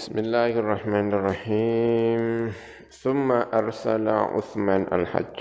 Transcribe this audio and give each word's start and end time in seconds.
Bismillahirrahmanirrahim. 0.00 2.48
Thumma 2.88 3.52
arsala 3.52 4.32
Uthman 4.32 4.88
al-Hajj. 4.88 5.36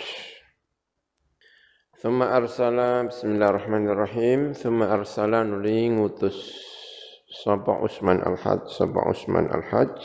Thumma 2.03 2.35
arsala 2.35 3.07
Bismillahirrahmanirrahim. 3.07 4.51
Thumma 4.51 4.91
arsala 4.91 5.47
nuli 5.47 5.87
ngutus 5.95 6.59
sapa 7.31 7.79
Uthman 7.79 8.19
al-Hajj, 8.19 8.67
sapa 8.67 8.99
Uthman 9.07 9.47
al-Hajj. 9.47 9.95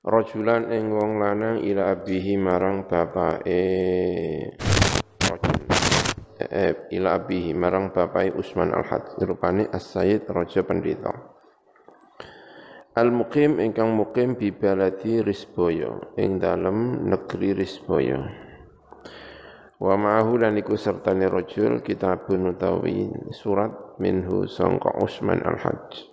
Rajulan 0.00 0.72
ing 0.72 0.88
wong 0.88 1.20
lanang 1.20 1.60
ila 1.60 1.92
abihi 1.92 2.40
marang 2.40 2.88
bapake 2.88 3.68
eh, 6.40 6.40
eh, 6.40 6.88
ila 6.96 7.20
abihi 7.20 7.52
marang 7.52 7.92
bapake 7.92 8.32
Uthman 8.32 8.72
al-Hajj 8.72 9.20
rupane 9.28 9.68
As-Sayyid 9.68 10.24
Raja 10.32 10.64
Pendeta. 10.64 11.41
Al-muqim 12.92 13.56
ingkang 13.56 13.96
muqim 13.96 14.36
bi 14.36 14.52
baladi 14.52 15.24
Risboyo 15.24 16.12
ing 16.20 16.36
dalem 16.36 17.08
negeri 17.08 17.56
Risboyo. 17.56 18.20
Wa 19.80 19.96
ma'ahu 19.96 20.44
lan 20.44 20.60
iku 20.60 20.76
sertane 20.76 21.24
rajul 21.24 21.80
kitabun 21.80 22.52
utawi 22.52 23.08
surat 23.32 23.96
minhu 23.96 24.44
sangka 24.44 24.92
Utsman 25.00 25.40
al-Hajj. 25.40 26.12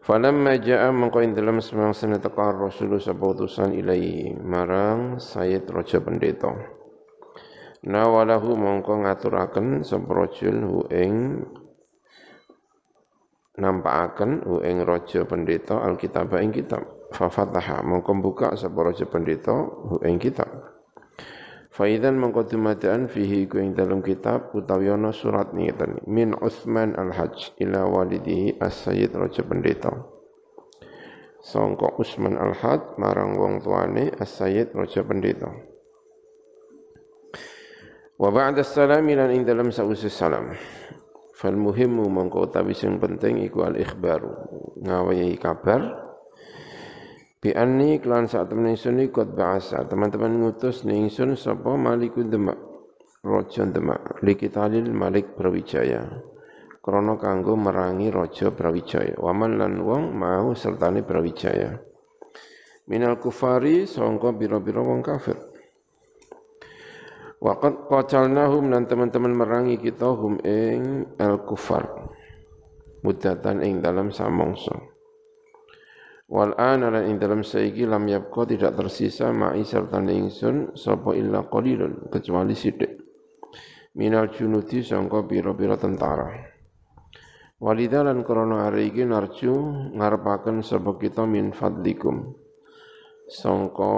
Falamma 0.00 0.56
ja'a 0.56 0.88
mengko 0.88 1.20
ing 1.20 1.36
dalem 1.36 1.60
semang 1.60 1.92
sene 1.92 2.16
teka 2.16 2.56
Rasul 2.56 2.96
sapa 2.96 3.36
utusan 3.36 3.76
ilahi 3.76 4.40
marang 4.40 5.20
Sayyid 5.20 5.68
Raja 5.68 6.00
Pendeta. 6.00 6.56
Nawalahu 7.84 8.56
mongko 8.56 9.04
ngaturaken 9.04 9.84
sapa 9.84 10.08
rajul 10.16 10.56
hu 10.64 10.78
ing 10.88 11.44
nampakaken 13.56 14.44
ing 14.64 14.84
raja 14.84 15.24
pendeta 15.24 15.80
alkitab 15.80 16.32
ing 16.40 16.52
kitab. 16.52 16.84
Fa 17.12 17.32
fataha 17.32 17.80
mongko 17.80 18.12
buka 18.20 18.48
sapa 18.54 18.92
raja 18.92 19.08
pendeta 19.08 19.56
ing 20.04 20.20
kitab. 20.20 20.48
Faidan 21.72 22.16
mongko 22.16 22.48
dumadaan 22.48 23.04
fihi 23.04 23.44
ku 23.44 23.60
ing 23.60 23.76
dalam 23.76 24.00
kitab 24.00 24.52
utawi 24.56 24.88
ana 24.88 25.12
surat 25.12 25.52
ngeten. 25.52 26.00
Min 26.08 26.32
Utsman 26.32 26.96
al-Hajj 26.96 27.60
ila 27.60 27.84
walidihi 27.84 28.56
as-Sayyid 28.56 29.12
raja 29.12 29.44
pendeta. 29.44 29.92
Sangka 31.44 31.92
Utsman 32.00 32.40
al-Hajj 32.40 32.96
marang 32.96 33.36
wong 33.36 33.60
tuane 33.60 34.08
as-Sayyid 34.16 34.72
raja 34.72 35.04
pendeta. 35.04 35.52
Wa 38.16 38.32
ba'da 38.32 38.64
salami 38.64 39.12
lan 39.12 39.28
ing 39.36 39.44
dalam 39.44 39.68
sausi 39.68 40.08
salam 40.08 40.56
Fal 41.36 41.52
muhimu 41.52 42.08
mongko 42.08 42.48
utawi 42.48 42.72
sing 42.72 42.96
penting 42.96 43.44
iku 43.44 43.68
al 43.68 43.76
ikhbaru 43.76 44.32
ngawahi 44.80 45.36
kabar. 45.36 45.84
Bi 47.36 47.52
anni 47.52 48.00
klan 48.00 48.24
saat 48.24 48.48
temen 48.48 48.72
ingsun 48.72 49.04
ikut 49.04 49.36
bahasa 49.36 49.84
teman-teman 49.84 50.32
ngutus 50.40 50.88
ning 50.88 51.12
ingsun 51.12 51.36
sapa 51.36 51.76
maliku 51.76 52.24
demak 52.24 52.56
raja 53.20 53.68
demak 53.68 54.16
likitalil 54.24 54.88
malik 54.96 55.36
brawijaya. 55.36 56.08
Krana 56.80 57.20
kanggo 57.20 57.52
merangi 57.52 58.08
raja 58.08 58.48
brawijaya. 58.48 59.20
Waman 59.20 59.60
lan 59.60 59.84
wong 59.84 60.16
mau 60.16 60.56
sertane 60.56 61.04
brawijaya. 61.04 61.76
Minal 62.88 63.20
kufari 63.20 63.84
sangka 63.84 64.32
bira-bira 64.32 64.80
wong 64.80 65.04
kafir 65.04 65.36
Waqad 67.46 67.86
qatalnahum 67.86 68.74
dan 68.74 68.90
teman-teman 68.90 69.30
merangi 69.30 69.78
kita 69.78 70.10
hum 70.18 70.42
ing 70.42 71.06
al 71.22 71.46
kufar 71.46 72.10
mudatan 73.06 73.62
ing 73.62 73.78
dalam 73.78 74.10
samongso. 74.10 74.74
Wal 76.26 76.58
ana 76.58 76.90
lan 76.90 77.06
ing 77.06 77.22
dalam 77.22 77.46
saiki 77.46 77.86
lam 77.86 78.10
yabqa 78.10 78.50
tidak 78.50 78.74
tersisa 78.74 79.30
ma'i 79.30 79.62
serta 79.62 80.02
ingsun 80.02 80.74
sapa 80.74 81.14
illa 81.14 81.46
qalilun 81.46 82.10
kecuali 82.10 82.50
sithik. 82.58 82.98
Minal 83.94 84.34
junuti 84.34 84.82
sangka 84.82 85.22
pira-pira 85.22 85.78
tentara. 85.78 86.34
Walidha 87.62 88.02
lan 88.02 88.26
krana 88.26 88.66
hari 88.66 88.90
iki 88.90 89.06
narju 89.06 89.54
ngarepaken 89.94 90.66
sapa 90.66 90.98
kita 90.98 91.22
min 91.30 91.54
fadlikum. 91.54 92.26
Sangka 93.30 93.94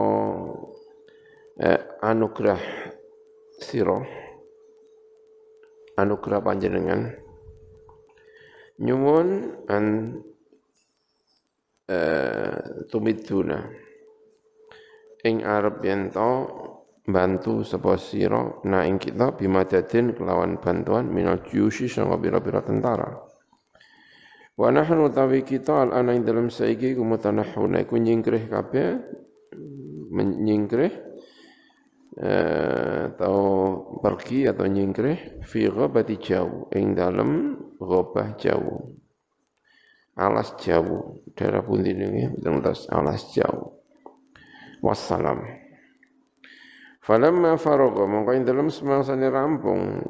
eh, 1.65 1.81
anugerah 2.05 2.88
siro 3.59 4.07
anugerah 5.99 6.41
panjenengan 6.41 7.11
nyuwun 8.79 9.59
an 9.67 9.85
uh, 11.91 12.87
tumiduna 12.87 13.67
ing 15.27 15.43
arep 15.43 15.83
yen 15.83 16.15
bantu 17.09 17.65
sapa 17.65 17.97
sira 17.97 18.61
na 18.69 18.85
ing 18.85 19.01
kita 19.01 19.35
bimadadin 19.35 20.13
kelawan 20.13 20.61
bantuan 20.61 21.09
minal 21.09 21.41
juyusi 21.41 21.89
sanga 21.89 22.21
pira-pira 22.21 22.61
tentara. 22.61 23.17
Wa 24.59 24.69
nahnu 24.69 25.09
tawi 25.09 25.41
kita 25.41 25.89
al 25.89 25.91
ana 25.97 26.13
ing 26.13 26.29
dalam 26.29 26.53
saiki 26.53 26.93
kumutanahuna 26.93 27.81
iku 27.89 27.97
nyingkrih 27.97 28.53
kabeh 28.53 29.01
menyingkrih 30.13 31.08
atau 32.19 33.39
pergi 34.03 34.51
atau 34.51 34.67
nyingkrih 34.67 35.43
fi 35.47 35.71
ghabati 35.71 36.19
jauh 36.19 36.67
ing 36.75 36.99
dalem 36.99 37.55
ghabah 37.79 38.35
jauh. 38.35 38.99
Alas 40.19 40.59
jauh 40.59 41.23
daerah 41.39 41.63
pundi 41.63 41.95
niki 41.95 42.43
terus 42.43 42.91
alas 42.91 43.31
jauh. 43.31 43.79
Wassalam. 44.83 45.47
Falamma 46.99 47.55
faragha 47.55 48.03
mongko 48.03 48.35
ing 48.35 48.43
dalem 48.43 48.67
semangsane 48.67 49.31
rampung 49.31 50.03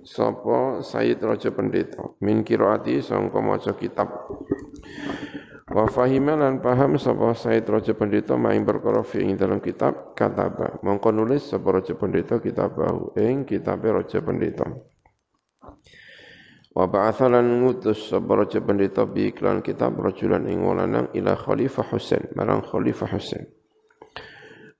sapa 0.00 0.80
Sayyid 0.80 1.20
Raja 1.20 1.52
Pendeta 1.52 2.16
min 2.24 2.40
kiraati 2.40 3.04
sangka 3.04 3.44
maca 3.44 3.76
kitab 3.76 4.08
Wa 5.70 5.86
fahima 5.86 6.34
lan 6.34 6.58
paham 6.58 6.98
sapa 6.98 7.30
Said 7.30 7.62
Raja 7.70 7.94
Pendeta 7.94 8.34
maing 8.34 8.66
perkara 8.66 9.06
fi 9.06 9.22
ing 9.22 9.38
dalam 9.38 9.62
kitab 9.62 10.18
kataba. 10.18 10.82
Mongko 10.82 11.14
nulis 11.14 11.46
sapa 11.46 11.78
Raja 11.78 11.94
Pendeta 11.94 12.42
kitabahu 12.42 13.14
ing 13.14 13.46
kitab 13.46 13.86
Raja 13.86 14.18
Pendeta. 14.18 14.66
Wa 16.74 16.90
ba'atha 16.90 17.30
lan 17.30 17.62
ngutus 17.62 18.10
sapa 18.10 18.42
Raja 18.42 18.58
Pendeta 18.58 19.06
bi 19.06 19.30
iklan 19.30 19.62
kitab 19.62 19.94
rajulan 19.94 20.50
ing 20.50 20.58
walanang 20.66 21.06
ila 21.14 21.38
Khalifah 21.38 21.86
Husain, 21.86 22.26
marang 22.34 22.66
Khalifah 22.66 23.06
Husain. 23.06 23.46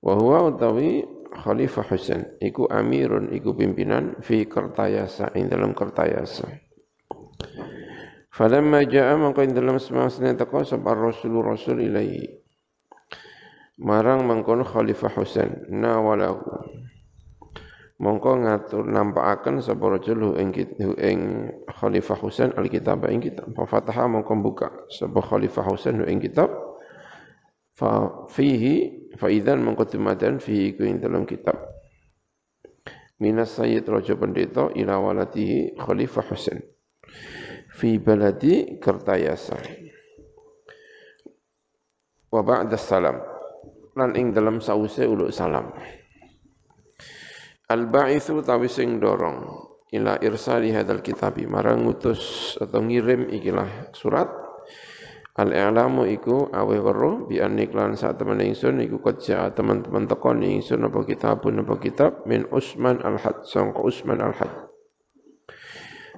Wa 0.03 0.19
huwa 0.19 0.51
utawi 0.51 1.07
Khalifah 1.31 1.87
Husain 1.87 2.35
iku 2.43 2.67
amirun 2.67 3.31
iku 3.31 3.55
pimpinan 3.55 4.19
fi 4.19 4.43
Kertayasa 4.43 5.31
ing 5.39 5.47
dalam 5.47 5.71
Kertayasa. 5.71 6.70
Falamma 8.31 8.87
ja'a 8.87 9.19
ing 9.43 9.51
dalam 9.51 9.75
semasane 9.75 10.39
teko 10.39 10.63
sapa 10.63 10.95
Rasul 10.95 11.35
Rasul 11.43 11.83
ilaihi. 11.83 12.31
Marang 13.83 14.23
mangkon 14.23 14.63
Khalifah 14.63 15.11
Husain 15.19 15.67
nawalahu. 15.67 16.39
Mongko 17.99 18.31
ngatur 18.39 18.87
nampakaken 18.87 19.59
sapa 19.59 19.83
Rasul 19.83 20.39
ing 20.39 20.55
ing 20.95 21.19
Khalifah 21.67 22.17
Husain 22.23 22.55
alkitab 22.55 23.03
ing 23.11 23.19
kitab. 23.19 23.51
Fa 23.51 23.67
fataha 23.67 24.07
mongko 24.07 24.33
buka 24.39 24.67
sapa 24.87 25.19
Khalifah 25.19 25.67
Husain 25.67 25.99
ing 26.07 26.23
kitab. 26.23 26.55
Fa 27.75 28.23
fihi 28.31 29.11
fa 29.19 29.27
idzan 29.27 29.59
mongko 29.59 29.91
tumatan 29.91 30.39
fihi 30.39 30.79
ku 30.79 30.87
ing 30.87 31.03
dalam 31.03 31.27
kitab. 31.27 31.59
Minas 33.19 33.59
Sayyid 33.59 33.83
Raja 33.91 34.15
Pendeta 34.15 34.71
ila 34.71 35.03
walatihi 35.03 35.75
Khalifah 35.75 36.25
Husain 36.31 36.63
fi 37.81 37.97
baladi 37.97 38.77
Kertayasa. 38.77 39.57
Wa 42.29 42.41
ba'da 42.45 42.77
salam. 42.77 43.17
Lan 43.97 44.13
ing 44.13 44.37
dalam 44.37 44.61
sause 44.61 45.09
uluk 45.09 45.33
salam. 45.33 45.73
Al-ba'ithu 47.73 48.45
tawi 48.45 48.69
sing 48.69 49.01
dorong 49.01 49.41
ila 49.91 50.15
irsali 50.23 50.71
hadal 50.71 51.03
kitabi 51.03 51.43
marang 51.49 51.83
ngutus 51.83 52.55
atau 52.59 52.79
ngirim 52.83 53.27
ikilah 53.27 53.91
surat 53.91 54.27
Al-i'lamu 55.31 56.03
iku 56.11 56.51
awe 56.51 56.75
weruh 56.75 57.31
bi 57.31 57.39
aniklan 57.39 57.95
saat 57.95 58.19
teman 58.19 58.43
ingsun 58.43 58.83
iku 58.83 58.99
kerja 58.99 59.47
teman-teman 59.55 60.03
tekon 60.03 60.43
ingsun 60.43 60.83
apa 60.83 61.07
kitabun 61.07 61.63
apa 61.63 61.79
kitab 61.79 62.27
min 62.27 62.43
Usman 62.51 62.99
al-Had 62.99 63.47
sangka 63.47 63.79
Usman 63.79 64.19
al-Had 64.19 64.70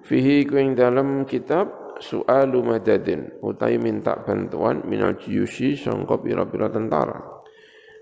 Fihi 0.03 0.43
ku 0.43 0.59
ing 0.59 0.75
dalam 0.75 1.23
kitab 1.23 1.95
su'alu 2.03 2.59
madadin 2.59 3.39
utai 3.39 3.79
minta 3.79 4.19
bantuan 4.19 4.83
minal 4.83 5.15
juyusi 5.15 5.79
sangka 5.79 6.19
pira-pira 6.19 6.67
tentara. 6.67 7.23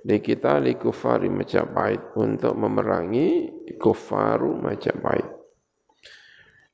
Di 0.01 0.17
kita 0.17 0.57
li 0.57 0.81
kufari 0.81 1.29
Majapahit 1.29 2.17
untuk 2.17 2.57
memerangi 2.57 3.53
kufaru 3.77 4.57
Majapahit. 4.57 5.29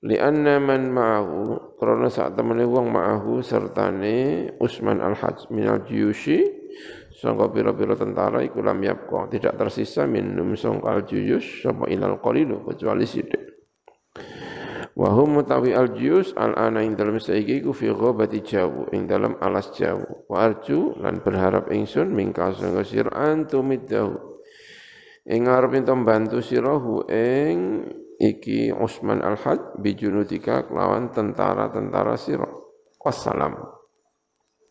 Lianna 0.08 0.64
man 0.64 0.96
ma'ahu 0.96 1.76
karena 1.76 2.08
saat 2.08 2.40
temene 2.40 2.64
wong 2.64 2.88
ma'ahu 2.88 3.44
sertane 3.44 4.48
Usman 4.64 5.04
al-Hajj 5.04 5.52
minal 5.52 5.84
juyushi 5.84 6.40
sangka 7.12 7.52
pira-pira 7.52 8.00
tentara 8.00 8.46
iku 8.48 8.64
lam 8.64 8.80
yapqa 8.80 9.28
tidak 9.28 9.60
tersisa 9.60 10.08
minum 10.08 10.56
sangka 10.56 11.02
al-juyush 11.02 11.68
sapa 11.68 11.92
ilal 11.92 12.22
qalilu 12.24 12.64
kecuali 12.64 13.04
sithik 13.04 13.44
wa 14.98 15.14
hum 15.14 15.38
mutawi 15.38 15.78
al-juyus 15.78 16.34
al-ana 16.34 16.82
ing 16.82 16.98
dalam 16.98 17.22
saiki 17.22 17.62
iku 17.62 17.70
fi 17.70 17.94
ghabati 17.94 18.42
jawu 18.42 18.90
ing 18.90 19.06
dalam 19.06 19.38
alas 19.38 19.70
jawu 19.78 20.26
wa 20.26 20.42
arju 20.42 20.98
lan 20.98 21.22
berharap 21.22 21.70
ingsun 21.70 22.10
mingka 22.10 22.58
sangka 22.58 22.82
sira 22.82 23.14
antumiddahu 23.14 24.18
ing 25.30 25.46
arep 25.46 25.78
ento 25.78 25.94
bantu 26.02 26.42
sirahu 26.42 27.06
ing 27.14 27.86
iki 28.18 28.74
Utsman 28.74 29.22
al-Had 29.22 29.78
bijunudika 29.78 30.66
kelawan 30.66 31.14
tentara-tentara 31.14 32.18
sira. 32.18 32.50
Wassalam. 32.98 33.77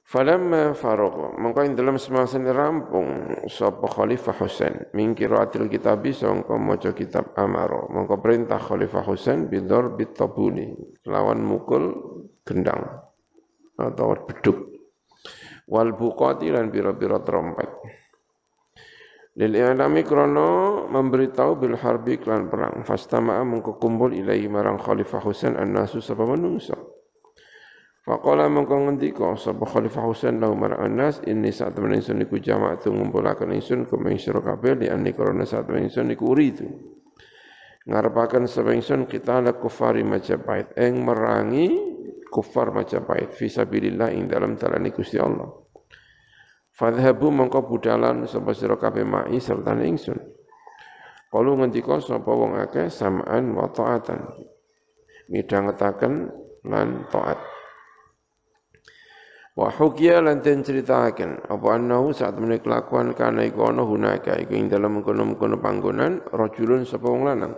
Falamma 0.07 0.71
faragha 0.71 1.35
mongko 1.35 1.67
ing 1.67 1.75
dalam 1.75 1.99
semasa 1.99 2.39
rampung 2.39 3.27
sapa 3.51 3.91
Khalifah 3.91 4.39
Husain? 4.39 4.87
Min 4.95 5.19
qiraatil 5.19 5.67
kitabi 5.67 6.15
sangka 6.15 6.55
maca 6.55 6.95
kitab 6.95 7.35
Amaro 7.35 7.91
mongko 7.91 8.23
perintah 8.23 8.63
Khalifah 8.63 9.03
Husain 9.03 9.51
bidor 9.51 9.99
bitabuni 9.99 10.71
lawan 11.11 11.43
mukul 11.43 11.91
gendang 12.47 12.87
atau 13.75 14.15
beduk. 14.31 14.79
Wal 15.67 15.91
buqati 15.99 16.55
lan 16.55 16.71
pira-pira 16.71 17.19
trompet. 17.27 17.71
Lil 19.43 19.59
i'lami 19.59 20.07
krono 20.07 20.87
memberitahu 20.87 21.59
bil 21.59 21.75
harbi 21.75 22.23
klan 22.23 22.47
perang. 22.47 22.87
Fastama'a 22.87 23.43
mengko 23.43 23.75
kumpul 23.83 24.15
ilahi 24.15 24.47
marang 24.47 24.79
Khalifah 24.79 25.19
Husain 25.19 25.59
an-nasu 25.59 25.99
sapa 25.99 26.23
menungsa. 26.23 26.79
Faqala 28.07 28.47
mengko 28.47 28.87
ngendika 28.87 29.35
sapa 29.35 29.67
Khalifah 29.67 30.07
Husain 30.07 30.39
lahu 30.39 30.55
marang 30.55 30.79
an-nas 30.79 31.19
inni 31.27 31.51
saat 31.51 31.75
temen 31.75 31.91
ingsun 31.91 32.23
iku 32.23 32.39
jama'atu 32.39 32.95
ngumpulaken 32.95 33.51
ingsun 33.51 33.83
kumeng 33.91 34.15
sira 34.15 34.39
kabeh 34.39 34.79
li 34.79 34.87
anni 34.87 35.11
krono 35.11 35.43
saat 35.43 35.67
temen 35.67 35.91
ingsun 35.91 36.15
iku 36.15 36.31
uridu. 36.31 36.71
Ngarepaken 37.91 38.47
sapa 38.47 38.79
ingsun 38.79 39.11
kita 39.11 39.43
la 39.43 39.59
kufari 39.59 40.07
Majapahit 40.07 40.79
eng 40.79 41.03
merangi 41.03 41.67
kufar 42.31 42.71
Majapahit 42.71 43.35
fi 43.35 43.51
sabilillah 43.51 44.15
ing 44.15 44.31
dalam 44.31 44.55
dalane 44.55 44.95
Gusti 44.95 45.19
Allah. 45.19 45.51
Fadhabu 46.79 47.35
mongko 47.35 47.67
budalan 47.67 48.31
sapa 48.31 48.55
sira 48.55 48.79
kabeh 48.79 49.03
mai 49.03 49.35
serta 49.43 49.75
ingsun. 49.83 50.23
Kalu 51.27 51.59
ngendika 51.59 51.99
sapa 51.99 52.31
wong 52.31 52.55
akeh 52.55 52.87
samaan 52.87 53.51
wa 53.51 53.67
taatan. 53.67 54.31
Midhangetaken 55.27 56.31
lan 56.71 57.11
taat. 57.11 57.56
Wa 59.57 59.73
hukiya 59.73 60.21
lan 60.21 60.45
den 60.45 60.61
ceritaken 60.61 61.49
apa 61.49 61.67
annahu 61.81 62.13
saat 62.13 62.37
menika 62.37 62.69
kelakuan 62.69 63.17
kana 63.17 63.41
iku 63.49 63.73
ana 63.73 63.89
hunaka 63.89 64.37
iku 64.37 64.53
ing 64.53 64.69
dalem 64.69 65.01
kono-kono 65.01 65.57
panggonan 65.57 66.21
rajulun 66.29 66.85
sapa 66.85 67.09
wong 67.09 67.25
lanang. 67.25 67.57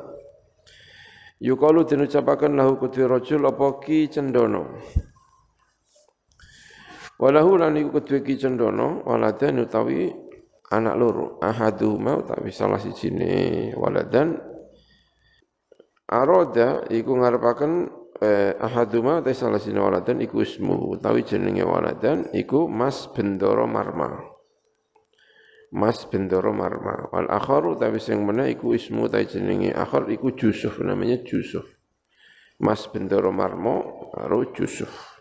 Yukalu 1.42 1.82
den 1.90 2.06
ucapaken 2.06 2.54
lahu 2.54 2.78
kutwi 2.78 3.02
rajul 3.02 3.50
apa 3.50 3.82
ki 3.82 4.06
cendono. 4.14 4.78
Walahu 7.18 7.58
lan 7.58 7.74
iku 7.74 7.98
kedue 7.98 8.22
ki 8.22 8.46
cendono 8.46 9.02
waladan 9.02 9.66
utawi 9.66 10.06
anak 10.70 10.94
loro 10.94 11.42
ahaduhuma 11.42 12.22
utawi 12.22 12.54
salah 12.54 12.78
sijine 12.78 13.74
waladan 13.74 14.38
aroda 16.06 16.86
iku 16.94 17.18
ngarepaken 17.18 17.90
eh, 18.22 18.54
ahaduma 18.58 19.22
utawi 19.22 19.34
salah 19.34 19.58
sijine 19.62 19.82
waladan 19.82 20.18
iku 20.22 20.42
ismu. 20.42 20.98
Utawi 20.98 21.22
jenenge 21.22 21.62
waladan 21.62 22.30
iku 22.34 22.66
Mas 22.66 23.06
Bendoro 23.10 23.66
Marma. 23.70 24.18
Mas 25.74 26.06
Bendoro 26.08 26.50
Marma. 26.54 27.10
Wal 27.10 27.30
akharu 27.30 27.78
utawi 27.78 28.02
sing 28.02 28.22
meneh 28.26 28.58
iku 28.58 28.74
ismu 28.74 29.06
utawi 29.06 29.26
jenenge 29.28 29.70
akhar 29.74 30.06
iku 30.10 30.32
Jusuf 30.34 30.80
namanya 30.82 31.20
Jusuf 31.22 31.66
Mas 32.58 32.86
Bendoro 32.90 33.30
Marmo 33.30 34.08
karo 34.14 34.50
Jusuf 34.50 35.18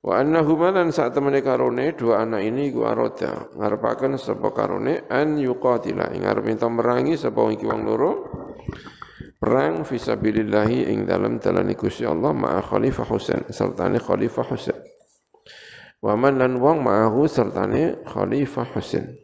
Wa 0.00 0.24
annahuma 0.24 0.72
lan 0.72 0.96
saat 0.96 1.12
temene 1.12 1.44
karone 1.44 1.92
dua 1.92 2.24
anak 2.24 2.40
ini 2.40 2.72
iku 2.72 2.88
aroda. 2.88 3.52
Ngarepaken 3.52 4.16
sapa 4.16 4.48
karone 4.56 5.04
an 5.12 5.36
yuqatila. 5.36 6.16
Ing 6.16 6.24
arep 6.24 6.56
merangi 6.72 7.20
sapa 7.20 7.44
iki 7.52 7.68
wong 7.68 7.84
loro 7.84 8.12
perang 9.40 9.88
fisabilillahi 9.88 10.92
ing 10.92 11.08
dalam 11.08 11.40
dalane 11.40 11.72
Gusti 11.72 12.04
Allah 12.04 12.36
ma'a 12.36 12.60
Khalifah 12.60 13.08
Husain 13.08 13.40
sertane 13.48 13.96
Khalifah 13.96 14.44
Husain. 14.44 14.76
Wa 16.04 16.12
man 16.12 16.36
lan 16.36 16.60
wong 16.60 16.84
ma'ahu 16.84 17.24
sertane 17.24 18.04
Khalifah 18.04 18.68
Husain. 18.76 19.16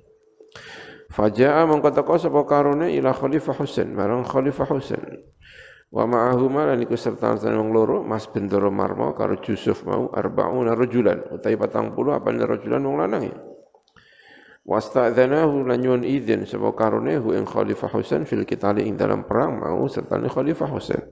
Faja'a 1.13 1.69
mengko 1.69 1.93
teko 1.93 2.17
sapa 2.17 2.41
karone 2.49 2.97
ila 2.97 3.13
Khalifah 3.13 3.61
Husain 3.61 3.93
marang 3.93 4.25
Khalifah 4.25 4.65
Husain. 4.73 5.05
Wa 5.93 6.09
ma'ahuma 6.09 6.67
lan 6.73 6.81
iku 6.83 6.97
serta 6.97 7.37
wong 7.37 7.71
loro 7.71 8.03
Mas 8.03 8.27
Bendoro 8.27 8.75
Marmo 8.75 9.15
karo 9.15 9.39
Yusuf 9.39 9.87
mau 9.87 10.11
arbauna 10.11 10.75
rajulan 10.75 11.31
utawi 11.31 11.55
40 11.55 11.95
apa 12.11 12.29
rajulan 12.35 12.83
wong 12.83 12.97
lanang 13.05 13.23
ya. 13.31 13.37
Wasta'dzanahu 14.67 15.71
lan 15.71 15.79
nyuwun 15.79 16.03
izin 16.03 16.43
sapa 16.43 16.75
karone 16.75 17.23
hu 17.23 17.31
ing 17.39 17.47
Khalifah 17.47 17.87
Husain 17.87 18.27
fil 18.27 18.43
qitali 18.43 18.83
ing 18.83 18.99
dalam 18.99 19.23
perang 19.23 19.63
mau 19.63 19.87
serta 19.87 20.19
Khalifah 20.19 20.67
Husain. 20.67 21.07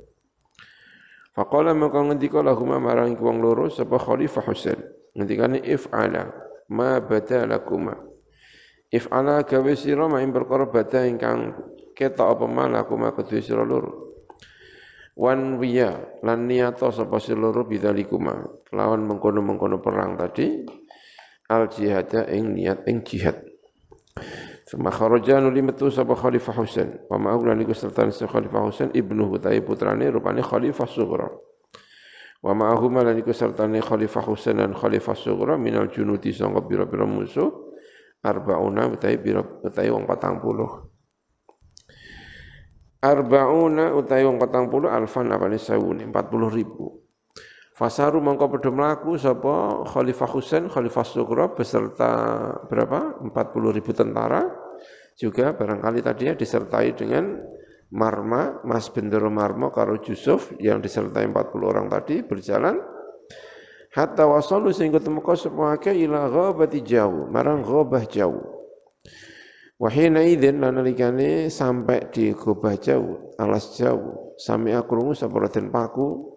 Faqala 1.35 1.71
maka 1.71 2.03
ngendika 2.03 2.43
lahuma 2.43 2.83
marang 2.83 3.15
wong 3.15 3.39
loro 3.39 3.71
sapa 3.71 3.95
Khalifah 3.95 4.43
Husain. 4.43 4.79
Ngendikane 5.15 5.63
if'ala 5.63 6.35
ma 6.75 6.99
badalakuma. 6.99 7.95
If'ala 8.91 9.47
gawe 9.47 9.73
sira 9.79 10.11
maing 10.11 10.35
perkara 10.35 10.67
bada 10.67 11.07
ingkang 11.07 11.55
ketok 11.95 12.27
apa 12.35 12.47
malakuma 12.51 13.15
kedue 13.15 13.39
sira 13.39 13.63
loro 13.63 14.05
wan 15.15 15.63
wiya 15.63 16.19
lan 16.27 16.51
niyato 16.51 16.91
sapa 16.91 17.23
seluruh 17.23 17.71
bidzalikuma 17.71 18.67
kelawan 18.67 19.07
mengkono-mengkono 19.07 19.79
perang 19.79 20.19
tadi 20.19 20.67
al 21.55 21.67
jihada 21.71 22.27
ing 22.33 22.59
niat 22.59 22.83
ing 22.91 23.07
jihad. 23.07 23.39
Sama 24.65 24.91
kharaja 24.91 25.39
nuli 25.39 25.63
metu 25.63 25.93
sapa 25.93 26.17
Khalifah 26.17 26.57
Husain. 26.57 26.91
Wa 27.07 27.21
ma'u 27.21 27.45
lan 27.47 27.61
iku 27.63 27.77
serta 27.77 28.09
Khalifah 28.09 28.63
Husain 28.65 28.91
ibnu 28.91 29.31
utai 29.31 29.61
putrane 29.63 30.11
rupane 30.11 30.43
Khalifah 30.43 30.89
Sughra. 30.89 31.29
Wa 32.43 32.53
ma'ahu 32.53 32.91
lan 32.91 33.15
iku 33.21 33.31
serta 33.31 33.69
Khalifah 33.69 34.25
Husain 34.25 34.59
dan 34.59 34.75
Khalifah 34.75 35.15
Sughra 35.15 35.55
minal 35.61 35.93
junudi 35.93 36.33
sangka 36.35 36.65
pira-pira 36.65 37.07
musuh 37.07 37.71
arbauna 38.25 38.89
utai 38.89 39.21
pira 39.21 39.45
utai 39.45 39.93
wong 39.93 40.09
40 40.09 40.95
Arbauna 43.05 43.93
utai 43.93 44.25
wong 44.25 44.41
patang 44.41 44.73
puluh 44.73 44.89
alfan 44.89 45.29
apane 45.29 45.61
sawune 45.61 46.09
empat 46.09 46.33
puluh 46.33 46.49
ribu. 46.49 47.04
Fasaru 47.75 48.23
mongko 48.23 48.55
padha 48.55 48.71
mlaku 48.71 49.19
sapa 49.19 49.83
Khalifah 49.91 50.31
Husain, 50.31 50.71
Khalifah 50.71 51.03
Sugra 51.03 51.51
beserta 51.51 52.11
berapa? 52.71 53.19
Empat 53.19 53.51
puluh 53.51 53.75
ribu 53.75 53.91
tentara. 53.91 54.47
Juga 55.19 55.55
barangkali 55.55 56.03
tadinya 56.03 56.35
disertai 56.39 56.95
dengan 56.95 57.39
Marma, 57.95 58.63
Mas 58.67 58.91
Bendero 58.91 59.31
Marmo 59.31 59.71
karo 59.71 59.99
Yusuf 60.03 60.51
yang 60.59 60.83
disertai 60.83 61.31
40 61.31 61.71
orang 61.71 61.87
tadi 61.87 62.27
berjalan 62.27 62.83
hatta 63.95 64.27
wasalu 64.27 64.75
sehingga 64.75 64.99
temeka 64.99 65.39
semua 65.39 65.79
ke 65.79 65.95
ila 65.95 66.27
ghabati 66.27 66.83
jauh, 66.83 67.31
marang 67.31 67.63
ghabah 67.63 68.03
jauh. 68.11 68.43
Wahina 69.79 70.27
idin 70.27 70.59
lan 70.59 70.83
nalikane 70.83 71.47
sampai 71.51 72.11
di 72.11 72.35
gobah 72.35 72.75
jauh, 72.79 73.35
alas 73.39 73.79
jauh, 73.79 74.35
sami 74.39 74.75
akrungu 74.75 75.15
sapa 75.15 75.39
Paku, 75.47 76.34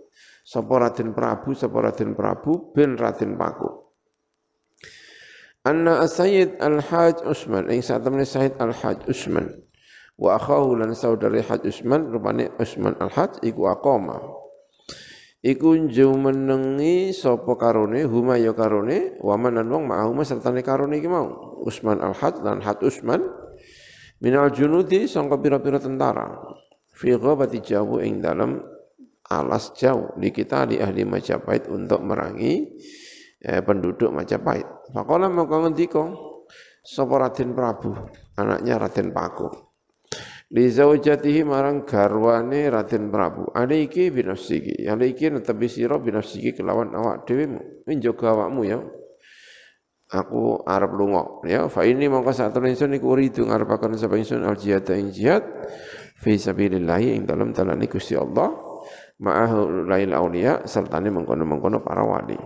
sapa 0.48 0.80
Raden 0.80 1.12
Prabu, 1.12 1.52
sapa 1.52 1.84
Raden 1.84 2.16
Prabu 2.16 2.72
bin 2.72 2.96
Raden 2.96 3.36
Paku. 3.36 3.68
Anna 5.68 6.08
Sayyid 6.08 6.64
Al-Haj 6.64 7.28
Usman, 7.28 7.68
ing 7.68 7.84
saat 7.84 8.08
temen 8.08 8.24
Sayyid 8.24 8.56
Al-Haj 8.56 9.12
Usman, 9.12 9.52
wa 10.16 10.40
akhahu 10.40 10.80
lan 10.80 10.96
saudari 10.96 11.44
Haj 11.44 11.68
Usman, 11.68 12.08
rupane 12.08 12.48
Usman 12.56 12.96
Al-Haj 13.04 13.44
iku 13.44 13.68
aqama. 13.68 14.48
Iku 15.48 15.78
menengi 16.18 17.14
sapa 17.14 17.54
karone 17.56 18.04
huma 18.10 18.42
ya 18.42 18.58
karone 18.58 19.22
wa 19.22 19.38
manan 19.38 19.70
wong 19.70 19.86
ma'ahuma 19.86 20.26
sertane 20.26 20.66
karone 20.66 20.98
iki 20.98 21.08
mau. 21.08 21.62
Usman 21.62 22.02
al-Had 22.02 22.42
lan 22.42 22.60
Had 22.60 22.82
Usman. 22.82 23.22
Minal 24.18 24.50
junudi 24.50 25.06
sangka 25.06 25.38
pira-pira 25.38 25.78
tentara. 25.78 26.42
Fi 26.90 27.14
ghabati 27.14 27.62
jawu 27.62 28.02
ing 28.02 28.18
dalam 28.18 28.60
alas 29.28 29.76
jauh 29.76 30.16
di 30.16 30.32
kita 30.32 30.68
di 30.68 30.80
ahli 30.80 31.04
Majapahit 31.04 31.68
untuk 31.68 32.00
merangi 32.04 32.64
eh, 33.44 33.62
penduduk 33.64 34.12
Majapahit. 34.12 34.92
Faqala 34.96 35.28
maka 35.28 35.56
ngendika 35.60 36.04
sapa 36.84 37.28
Raden 37.28 37.52
Prabu, 37.52 37.92
anaknya 38.40 38.80
Raden 38.80 39.12
Paku. 39.12 39.48
li 40.48 40.72
zaujatihi 40.72 41.44
marang 41.44 41.84
garwane 41.84 42.72
Raden 42.72 43.12
Prabu. 43.12 43.52
Alaiki 43.52 44.08
binafsiki. 44.16 44.88
Alaiki 44.88 45.28
netepi 45.28 45.68
sira 45.68 46.00
binafsiki 46.00 46.56
kelawan 46.56 46.96
awak 46.96 47.28
dhewe 47.28 47.52
menjaga 47.84 48.32
awakmu 48.32 48.64
ya. 48.64 48.80
Aku 50.08 50.64
arep 50.64 50.92
lunga. 50.96 51.44
Ya 51.44 51.68
fa 51.68 51.84
ini 51.84 52.08
mongko 52.08 52.32
sak 52.32 52.56
insun 52.64 52.96
iku 52.96 53.12
uridu 53.12 53.44
ngarepaken 53.44 54.00
sapa 54.00 54.16
insun 54.16 54.48
al 54.48 54.56
jihad 54.56 54.88
ing 54.96 55.12
jihad 55.12 55.44
fi 56.16 56.40
sabilillah 56.40 57.04
ing 57.04 57.28
dalam 57.28 57.52
dalane 57.52 57.92
Gusti 57.92 58.16
Allah 58.16 58.67
ma'ahu 59.18 59.90
lail 59.90 60.14
auliya 60.14 60.66
sertane 60.70 61.10
mengkono-mengkono 61.10 61.82
para 61.82 62.06
wali 62.06 62.38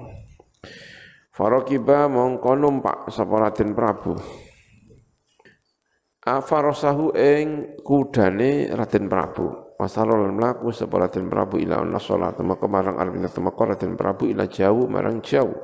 Farakiba 1.31 2.11
mongko 2.11 2.51
numpak 2.59 3.07
sapa 3.07 3.49
Prabu 3.55 4.19
Afarosahu 6.21 7.17
ing 7.17 7.81
kudane 7.81 8.69
Raden 8.69 9.09
Prabu. 9.09 9.73
Wasalo 9.81 10.21
lan 10.21 10.37
mlaku 10.37 10.69
Prabu 11.25 11.57
ila 11.57 11.81
ana 11.81 11.97
salat 11.97 12.37
maka 12.45 12.69
marang 12.69 13.01
arep 13.01 13.25
temeka 13.33 13.63
Raden 13.65 13.97
Prabu 13.97 14.29
ila 14.29 14.45
jauh 14.45 14.85
marang 14.85 15.25
jauh. 15.25 15.57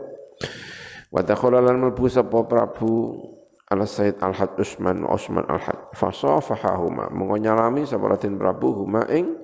Wa 1.14 1.22
dakhala 1.22 1.62
lan 1.62 1.78
mlebu 1.78 2.10
sapa 2.10 2.42
Prabu 2.50 3.22
ala 3.70 3.86
Said 3.86 4.18
Al-Had 4.18 4.58
Usman 4.58 5.06
Usman 5.06 5.46
Al-Had. 5.46 5.94
Fasafahahuma 5.94 7.14
mongko 7.14 7.38
nyalami 7.38 7.86
sapa 7.86 8.18
Raden 8.18 8.42
Prabu 8.42 8.82
huma 8.82 9.06
ing 9.14 9.38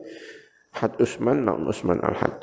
Had 0.73 0.97
Usman 0.97 1.45
lan 1.45 1.69
Usman 1.69 2.01
Al-Had. 2.01 2.41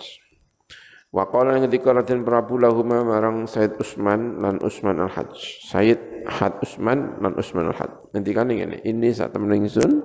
Wa 1.11 1.27
qala 1.27 1.59
ngendika 1.59 1.91
Raden 1.91 2.23
Prabu 2.23 2.55
lahuma 2.55 3.03
marang 3.03 3.51
Said 3.51 3.75
Usman 3.83 4.39
lan 4.39 4.63
Usman 4.63 5.03
Al-Hajj. 5.03 5.67
Said 5.67 5.99
Had 6.31 6.63
Usman 6.63 7.19
lan 7.19 7.35
Usman 7.35 7.75
Al-Hajj. 7.75 8.15
Ngendikane 8.15 8.53
ngene, 8.63 8.77
ini 8.87 9.11
sak 9.11 9.35
temen 9.35 9.51
ingsun 9.59 9.99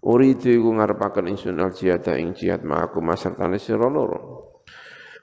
uridu 0.00 0.50
iku 0.50 0.72
ngarepaken 0.80 1.30
ingsun 1.30 1.60
al 1.60 1.70
jihad 1.76 2.02
ing 2.16 2.32
jihad 2.32 2.64
ma'aku 2.64 3.04
masartane 3.04 3.60
sira 3.60 3.86
loro. 3.86 4.48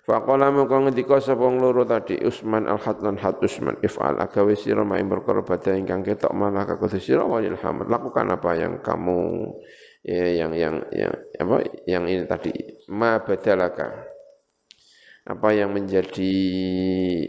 Faqala 0.05 0.49
mongko 0.49 0.89
ngendika 0.89 1.21
sapa 1.21 1.45
loro 1.49 1.85
tadi 1.85 2.17
Usman 2.21 2.69
Al-Had 2.69 3.01
lan 3.01 3.17
Had 3.17 3.41
Usman 3.41 3.81
if'al 3.81 4.21
agawe 4.21 4.53
sira 4.53 4.85
ma 4.85 5.01
ing 5.01 5.09
perkara 5.09 5.41
badha 5.41 5.73
ingkang 5.73 6.05
ketok 6.05 6.33
malah 6.33 6.65
kakudu 6.69 7.01
sira 7.01 7.25
walil 7.25 7.57
hamd. 7.57 7.89
Lakukan 7.89 8.29
apa 8.33 8.53
yang 8.53 8.81
kamu 8.85 9.49
ya, 10.03 10.45
yang 10.45 10.51
yang 10.55 10.75
yang 10.91 11.13
apa 11.39 11.55
yang 11.87 12.03
ini 12.07 12.23
tadi 12.25 12.51
ma 12.91 13.19
badalaka 13.21 14.09
apa 15.29 15.53
yang 15.53 15.77
menjadi 15.77 16.33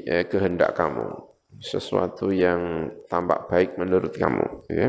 eh, 0.08 0.24
kehendak 0.24 0.72
kamu, 0.72 1.20
sesuatu 1.60 2.32
yang 2.32 2.88
tampak 3.12 3.44
baik 3.52 3.76
menurut 3.76 4.16
kamu. 4.16 4.64
Ya. 4.72 4.88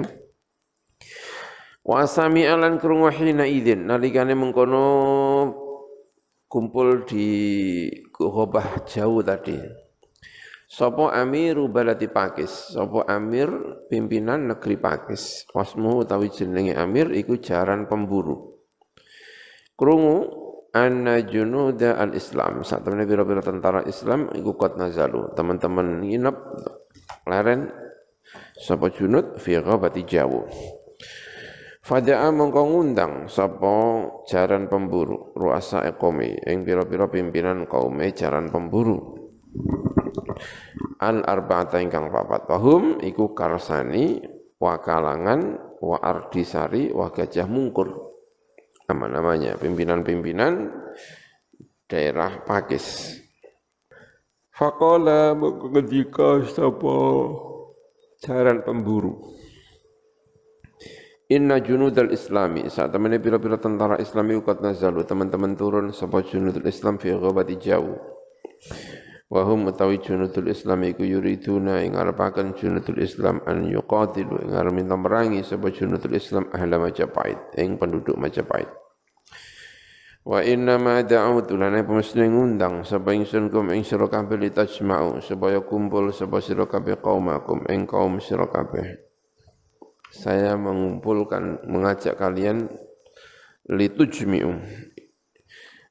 Wa 1.84 2.08
alan 2.08 2.80
krungu 2.80 3.12
hina 3.12 3.44
idzin 3.44 3.90
nalikane 3.90 4.32
mengkono 4.38 4.86
kumpul 6.48 7.04
di 7.04 7.28
Ghobah 8.16 8.88
jauh 8.88 9.20
tadi. 9.26 9.60
Sopo 10.72 11.12
amiru 11.12 11.68
balati 11.68 12.08
Pakis, 12.08 12.72
sopo 12.72 13.04
amir 13.04 13.52
pimpinan 13.92 14.48
negeri 14.48 14.80
Pakis. 14.80 15.44
Wasmu 15.52 16.00
utawi 16.08 16.32
jenenge 16.32 16.72
amir 16.80 17.12
iku 17.12 17.36
jaran 17.44 17.92
pemburu. 17.92 18.56
Krungu 19.76 20.32
anna 20.72 21.20
junuda 21.28 22.00
al-Islam. 22.00 22.64
Saat 22.64 22.88
temen 22.88 23.04
biro-biro 23.04 23.44
tentara 23.44 23.84
Islam 23.84 24.32
iku 24.32 24.56
kot 24.56 24.80
nazalu. 24.80 25.36
Teman-teman 25.36 26.08
nginep 26.08 26.38
leren 27.28 27.68
sapa 28.56 28.96
junud 28.96 29.44
fi 29.44 29.60
ghabati 29.60 30.08
jawu. 30.08 30.48
Faja'a 31.84 32.32
mongko 32.32 32.62
ngundang 32.72 33.28
sapa 33.28 34.08
jaran 34.24 34.72
pemburu 34.72 35.36
ruasa 35.36 35.84
ekomi 35.84 36.32
ing 36.48 36.64
pira-pira 36.64 37.12
pimpinan 37.12 37.68
kaume 37.68 38.16
jaran 38.16 38.48
pemburu. 38.48 39.20
Al 41.02 41.26
arba'ata 41.26 41.82
ingkang 41.82 42.14
papat 42.14 42.46
wahum 42.46 43.02
iku 43.02 43.34
karsani 43.34 44.22
wa 44.62 44.78
kalangan 44.78 45.58
wa 45.82 45.98
ardisari 45.98 46.94
wa 46.94 47.10
gajah 47.10 47.50
mungkur 47.50 47.90
nama-namanya 48.86 49.58
pimpinan-pimpinan 49.58 50.70
daerah 51.90 52.46
Pakis. 52.46 53.18
Fakola 54.54 55.34
mengendika 55.34 56.44
sapa 56.46 56.94
jaran 58.22 58.62
pemburu. 58.62 59.34
Inna 61.32 61.64
junudal 61.64 62.12
islami 62.12 62.68
saat 62.68 62.92
teman 62.92 63.16
pira-pira 63.18 63.56
tentara 63.56 63.96
islami 63.98 64.36
ukat 64.36 64.60
nazalu 64.60 65.08
teman-teman 65.08 65.56
turun 65.58 65.96
sapa 65.96 66.22
junudul 66.22 66.68
islam 66.68 67.00
fi 67.00 67.16
ghabati 67.16 67.56
jauh. 67.58 67.96
Wahum 69.32 69.64
utawi 69.72 70.04
junudul 70.04 70.52
islam 70.52 70.84
iku 70.84 71.08
yuriduna 71.08 71.80
ing 71.88 71.96
arepaken 71.96 72.52
junudul 72.52 73.00
islam 73.00 73.40
an 73.48 73.64
yuqatilu 73.64 74.44
ing 74.44 74.52
arep 74.52 74.76
minta 74.76 75.00
merangi 75.00 75.40
sapa 75.40 75.72
junudul 75.72 76.20
islam 76.20 76.52
ahla 76.52 76.76
Majapahit 76.76 77.40
ing 77.56 77.80
penduduk 77.80 78.20
Majapahit. 78.20 78.68
Wa 80.28 80.44
inna 80.44 80.76
ma 80.76 81.00
da'utu 81.00 81.56
lana 81.56 81.80
pemesti 81.80 82.28
ngundang 82.28 82.84
sapa 82.84 83.16
ingsun 83.16 83.48
kum 83.48 83.72
ing 83.72 83.88
sira 83.88 84.12
kabeh 84.12 84.36
litajma'u 84.36 85.24
supaya 85.24 85.64
kumpul 85.64 86.12
sapa 86.12 86.44
sira 86.44 86.68
kabeh 86.68 87.00
kaumakum 87.00 87.64
ing 87.72 87.88
kaum 87.88 88.20
sira 88.20 88.52
kabeh. 88.52 89.00
Saya 90.12 90.60
mengumpulkan 90.60 91.64
mengajak 91.72 92.20
kalian 92.20 92.68
litujmi'u. 93.72 94.60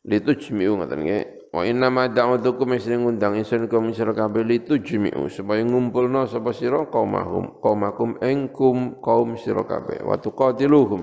Litujmi'u 0.04 0.76
ngoten 0.76 1.00
nggih. 1.08 1.39
Wa 1.50 1.66
inna 1.66 1.90
ma 1.90 2.06
da'utukum 2.06 2.78
mesti 2.78 2.94
ngundang 2.94 3.34
ingsun 3.42 3.66
kum 3.66 3.90
ing 3.90 3.94
sira 3.98 4.14
kabeh 4.14 4.46
litujmi'u 4.46 5.26
supaya 5.26 5.66
ngumpulna 5.66 6.30
sapa 6.30 6.54
sira 6.54 6.86
kaumakum 6.86 7.58
kaumakum 7.58 8.22
ing 8.22 8.54
kaum 8.54 9.34
sira 9.34 9.66
kabeh 9.66 9.98
wa 10.06 10.14
tuqatiluhum. 10.14 11.02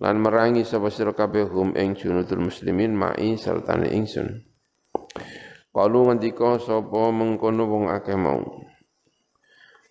Lan 0.00 0.24
merangi 0.24 0.64
sapa 0.64 0.88
sira 0.88 1.12
kabeh 1.12 1.52
hum 1.52 1.76
ing 1.76 1.92
junudul 1.92 2.48
muslimin 2.48 2.96
ma'i 2.96 3.36
sertane 3.36 3.92
ingsun. 3.92 4.40
Kalu 5.68 5.98
ngendika 6.08 6.56
sapa 6.56 7.12
mengkono 7.12 7.68
wong 7.68 7.84
akeh 7.92 8.16
mau. 8.16 8.40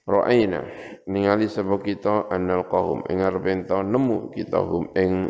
Ra'aina 0.10 0.66
ningali 1.06 1.46
sapa 1.54 1.78
kita 1.86 2.34
annal 2.34 2.66
qaum 2.66 3.06
ing 3.14 3.22
arep 3.22 3.46
nemu 3.70 4.34
kita 4.34 4.58
hum 4.58 4.90
ing 4.98 5.30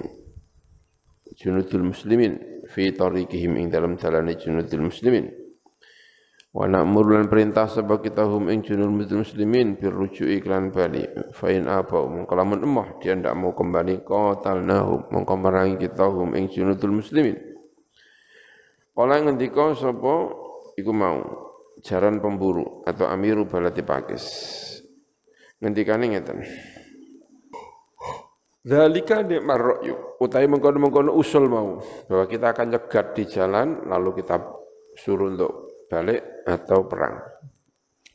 junudul 1.36 1.92
muslimin 1.92 2.55
fi 2.76 2.92
tariqihim 2.92 3.56
ing 3.56 3.72
dalam 3.72 3.96
dalane 3.96 4.36
junudul 4.36 4.92
muslimin 4.92 5.46
Wa 6.56 6.72
na'muru 6.72 7.20
lan 7.20 7.28
perintah 7.28 7.68
sebab 7.68 8.00
kita 8.00 8.32
hum 8.32 8.48
ing 8.48 8.64
junul 8.64 8.88
muslimin 8.96 9.76
bir 9.76 9.92
ruju'i 9.92 10.40
iklan 10.40 10.72
bali. 10.72 11.04
Fa 11.36 11.52
in 11.52 11.68
apa 11.68 12.00
mongko 12.00 12.32
lamun 12.32 12.64
emah 12.64 12.96
dia 13.04 13.12
ndak 13.12 13.36
mau 13.36 13.52
kembali 13.52 14.08
qatalnahum 14.08 15.12
mongko 15.12 15.36
merangi 15.36 15.76
kita 15.84 16.08
hum 16.08 16.32
ing 16.32 16.48
junudul 16.48 17.04
muslimin. 17.04 17.36
Kala 18.96 19.20
ngendika 19.20 19.76
sapa 19.76 20.32
iku 20.80 20.96
mau 20.96 21.20
jaran 21.84 22.24
pemburu 22.24 22.88
atau 22.88 23.04
amiru 23.04 23.44
balati 23.44 23.84
pakis. 23.84 24.24
Ngendikane 25.60 26.08
ngeten. 26.08 26.40
Zalika 28.66 29.22
di 29.22 29.38
marro'yu. 29.38 30.18
Utai 30.18 30.50
mengkono-mengkono 30.50 31.14
usul 31.14 31.46
mau. 31.46 31.78
Bahwa 32.10 32.26
kita 32.26 32.50
akan 32.58 32.74
nyegat 32.74 33.14
di 33.14 33.24
jalan, 33.30 33.86
lalu 33.86 34.26
kita 34.26 34.42
suruh 34.98 35.30
untuk 35.30 35.86
balik 35.86 36.42
atau 36.50 36.90
perang. 36.90 37.22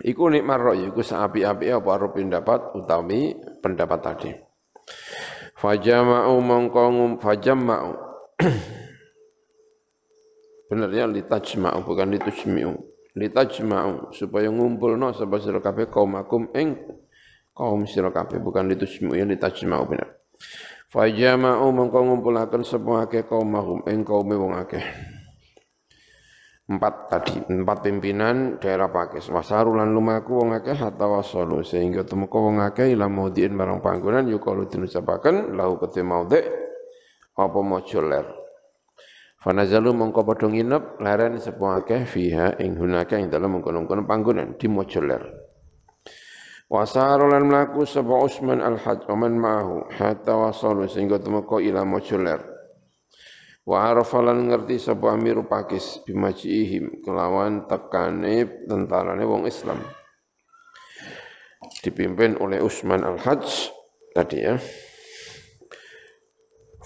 Iku 0.00 0.32
nikmat 0.32 0.58
roh 0.58 0.72
iku 0.72 1.04
seapi-api 1.04 1.68
apa 1.76 1.88
arep 1.92 2.16
pendapat 2.16 2.72
utami 2.72 3.36
pendapat 3.60 4.00
tadi. 4.00 4.30
Fajama'u 5.60 6.40
mongko 6.40 6.82
ngum 6.88 7.12
fajama'u. 7.20 7.92
Bener 10.72 10.90
ya 10.96 11.04
litajma'u 11.04 11.84
bukan 11.84 12.16
litujmi'u. 12.16 12.72
Litajma'u 13.12 14.16
supaya 14.16 14.48
ngumpulno 14.48 15.12
sapa 15.12 15.36
sira 15.36 15.60
kabeh 15.60 15.92
kaum 15.92 16.16
akum 16.16 16.48
ing 16.56 16.80
kaum 17.52 17.84
sira 17.84 18.08
kabeh 18.08 18.40
bukan 18.40 18.72
litujmi'u 18.72 19.20
ya 19.20 19.28
litajma'u 19.28 19.84
bener. 19.84 20.19
Fajama'u 20.90 21.70
mongko 21.70 21.98
ngumpulaken 22.02 22.66
sapa 22.66 23.06
akeh 23.06 23.22
kaum 23.22 23.46
mahum 23.46 23.80
ing 23.86 24.02
kaume 24.02 24.34
wong 24.34 24.58
akeh. 24.58 24.82
Empat 26.70 27.10
tadi 27.10 27.38
empat 27.46 27.82
pimpinan 27.82 28.58
daerah 28.58 28.90
Pakis. 28.90 29.30
Wasarulan 29.30 29.90
lumaku 29.90 30.38
wong 30.38 30.50
akeh 30.54 30.74
hatta 30.74 31.06
wasalu. 31.06 31.62
Sehingga 31.62 32.02
temeka 32.02 32.38
wong 32.38 32.58
akeh 32.62 32.90
ila 32.94 33.06
maudhi'in 33.06 33.54
barang 33.54 33.82
panggonan 33.82 34.26
yukalu 34.30 34.66
dinucapaken 34.66 35.54
lahu 35.54 35.78
kete 35.82 36.02
maudhi' 36.02 36.46
apa 37.38 37.58
maja 37.62 38.00
ler. 38.02 38.26
Fanazalu 39.40 39.96
mongko 39.96 40.26
padha 40.26 40.46
nginep 40.52 41.00
leren 41.00 41.38
sepo 41.40 41.70
akeh 41.70 42.04
fiha 42.04 42.60
ing 42.60 42.76
hunaka 42.76 43.16
ing 43.16 43.32
dalem 43.32 43.58
mengkono-kono 43.58 44.04
panggonan 44.04 44.58
di 44.58 44.66
maja 44.68 45.00
ler 46.70 46.78
Wasaro 46.78 47.26
lan 47.26 47.50
mlaku 47.50 47.82
sapa 47.82 48.14
Utsman 48.14 48.62
al-Hajj 48.62 49.10
wa 49.10 49.16
man 49.18 49.34
ma'ahu 49.42 49.90
hatta 49.90 50.38
wasalu 50.38 50.86
sehingga 50.86 51.18
temeko 51.18 51.58
ila 51.58 51.82
Mojuler. 51.82 52.38
Wa 53.66 53.90
arafa 53.90 54.22
ngerti 54.22 54.78
sapa 54.78 55.18
Amiru 55.18 55.50
Pakis 55.50 55.98
bimajiihim 56.06 57.02
kelawan 57.02 57.66
tekane 57.66 58.66
tentarane 58.70 59.26
wong 59.26 59.50
Islam. 59.50 59.82
Dipimpin 61.82 62.38
oleh 62.38 62.62
Utsman 62.62 63.02
al-Hajj 63.02 63.74
tadi 64.14 64.38
ya. 64.38 64.54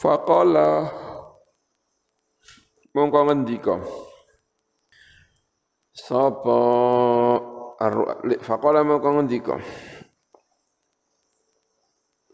Faqala 0.00 0.88
mongko 2.96 3.20
ngendika 3.28 3.84
sapa 5.92 6.60
faqala 8.40 8.86
mongko 8.86 9.08
ngendika? 9.18 9.56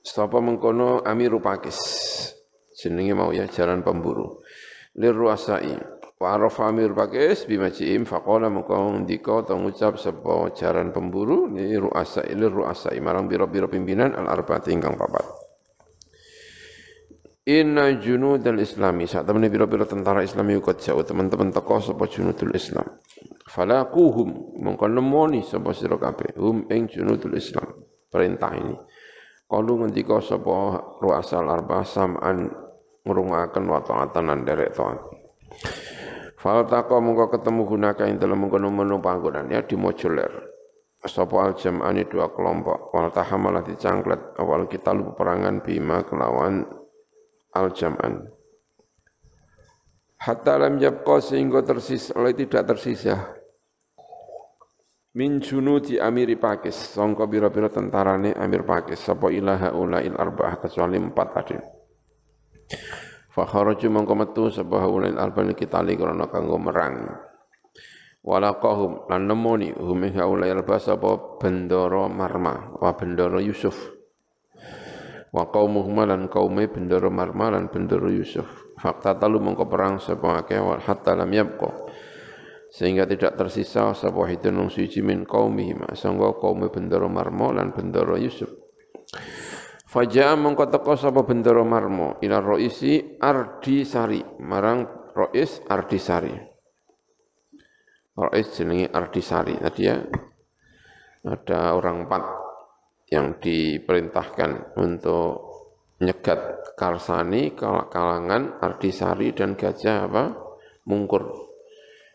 Sapa 0.00 0.40
mengkono 0.40 1.04
amiru 1.04 1.44
pakis? 1.44 1.78
Jenenge 2.72 3.12
mau 3.12 3.30
ya 3.36 3.44
jalan 3.44 3.84
pemburu. 3.84 4.40
Lir 4.96 5.12
ruasai 5.12 5.76
wa 6.20 6.36
amir 6.68 6.92
pakis 6.92 7.48
bimajiim 7.48 8.08
faqala 8.08 8.48
mongko 8.48 8.96
ngendika 8.96 9.44
atau 9.44 9.60
ngucap 9.60 9.96
sapa 10.00 10.52
jalan 10.56 10.92
pemburu 10.92 11.48
ni 11.48 11.76
ruasai 11.76 12.32
lir 12.36 12.52
ruasai 12.52 13.00
marang 13.00 13.28
biro-biro 13.28 13.68
pimpinan 13.68 14.16
al 14.16 14.28
arba'ati 14.28 14.72
ingkang 14.72 14.96
papat. 14.96 15.24
Inna 17.48 17.88
junudal 17.96 18.60
islami. 18.60 19.08
Saat 19.08 19.24
temen 19.24 19.48
biro-biro 19.48 19.88
tentara 19.88 20.20
islami 20.20 20.60
ukut 20.60 20.80
jauh 20.80 21.00
teman-teman 21.04 21.52
teko 21.52 21.80
sapa 21.80 22.04
junudul 22.08 22.52
islam. 22.52 23.00
Falakuhum 23.50 24.60
mongko 24.62 24.86
nemoni 24.86 25.42
sapa 25.42 25.74
sira 25.74 25.98
kabeh 25.98 26.38
hum 26.38 26.70
ing 26.70 26.86
junudul 26.86 27.34
islam. 27.36 27.82
Perintah 28.10 28.54
ini. 28.54 28.76
Kalu 29.50 29.86
ngendika 29.86 30.22
sapa 30.22 30.78
ruasal 31.02 31.50
arba 31.50 31.82
sam'an 31.82 32.46
ngrungaken 33.02 33.64
wa 33.66 33.80
ta'atan 33.82 34.24
lan 34.30 34.40
derek 34.46 34.70
taat. 34.74 34.98
Fal 36.40 36.64
mongko 36.64 37.28
ketemu 37.36 37.68
gunaka 37.68 38.08
ing 38.08 38.16
dalem 38.16 38.48
mengkono-mengkono 38.48 38.96
panggonan 39.04 39.52
ya 39.52 39.60
di 39.60 39.76
mojoler. 39.76 40.32
Sapa 41.00 41.36
al 41.48 41.52
jam'ani 41.56 42.04
dua 42.08 42.28
kelompok 42.32 42.92
wal 42.92 43.08
tahamalah 43.08 43.64
dicangklet 43.64 44.36
awal 44.36 44.68
kita 44.68 44.92
lupa 44.92 45.16
perangan 45.16 45.64
bima 45.64 46.04
kelawan 46.04 46.64
al-jam'an. 47.56 48.28
Hatta 50.20 50.60
lam 50.60 50.76
yabqa 50.76 51.16
sehingga 51.24 51.64
tersisa, 51.64 52.12
oleh 52.12 52.36
tidak 52.36 52.68
tersisa. 52.68 53.40
Min 55.16 55.40
junudi 55.40 55.96
amiri 55.96 56.36
Pakis, 56.36 56.76
sangka 56.92 57.24
bira-bira 57.24 57.72
tentarane 57.72 58.36
amir 58.36 58.68
Pakis, 58.68 59.00
sapa 59.00 59.32
ilaha 59.32 59.72
ulail 59.72 60.12
arba'ah, 60.12 60.60
kecuali 60.60 61.00
empat 61.00 61.28
tadi. 61.32 61.56
Fakharaju 63.32 63.86
mongko 63.88 64.14
metu 64.14 64.44
sapa 64.52 64.84
ulail 64.84 65.16
arba'ah 65.16 65.56
kitali 65.56 65.96
karena 65.96 66.28
kanggo 66.28 66.60
merang. 66.60 67.16
Walaqahum 68.20 69.08
lan 69.08 69.24
nemoni 69.24 69.72
hum 69.72 70.04
ing 70.04 70.20
ulail 70.20 70.60
arba'ah 70.60 70.84
sapa 70.84 71.40
bendoro 71.40 72.12
marma, 72.12 72.76
wa 72.76 72.92
bendoro 72.92 73.40
Yusuf 73.40 73.99
wa 75.30 75.46
qaumuhum 75.46 76.02
lan 76.02 76.26
kaume 76.26 76.66
bendoro 76.66 77.10
Marma 77.10 77.54
lan 77.54 77.70
bendoro 77.70 78.10
Yusuf. 78.10 78.46
Fakta 78.78 79.14
talu 79.14 79.38
mongko 79.38 79.66
perang 79.70 80.02
sapa 80.02 80.42
akeh 80.42 80.58
hatta 80.58 81.14
lam 81.14 81.30
yabqa. 81.30 81.70
Sehingga 82.70 83.06
tidak 83.06 83.34
tersisa 83.34 83.94
sapa 83.94 84.22
hidun 84.30 84.54
nung 84.58 84.70
suci 84.70 85.02
min 85.02 85.26
qaumihim. 85.26 85.90
Sangga 85.94 86.34
kaume 86.38 86.70
bendoro 86.70 87.10
Marma 87.10 87.54
lan 87.54 87.74
bendoro 87.74 88.14
Yusuf. 88.18 88.50
Faja'a 89.90 90.38
mongko 90.38 90.70
teko 90.70 90.94
sapa 90.94 91.26
bendoro 91.26 91.66
Marmo 91.66 92.22
ila 92.22 92.38
roisi 92.38 93.18
Ardi 93.18 93.82
Sari. 93.82 94.22
Marang 94.38 94.86
Rois 95.14 95.58
Ardi 95.66 95.98
Sari. 95.98 96.34
Rois 98.14 98.46
jenenge 98.54 98.86
Ardi 98.94 99.22
Sari 99.22 99.54
tadi 99.58 99.82
ya. 99.82 99.98
Ada 101.20 101.76
orang 101.76 102.06
empat 102.06 102.22
yang 103.10 103.42
diperintahkan 103.42 104.78
untuk 104.78 105.50
nyegat 106.00 106.72
Karsani 106.78 107.52
kalangan 107.58 108.62
Ardisari 108.62 109.36
dan 109.36 109.58
Gajah 109.58 110.08
apa? 110.08 110.24
Mungkur. 110.88 111.50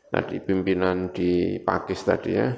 Tadi 0.10 0.42
pimpinan 0.42 1.12
di 1.12 1.60
Pakis 1.62 2.02
tadi 2.02 2.32
ya. 2.34 2.50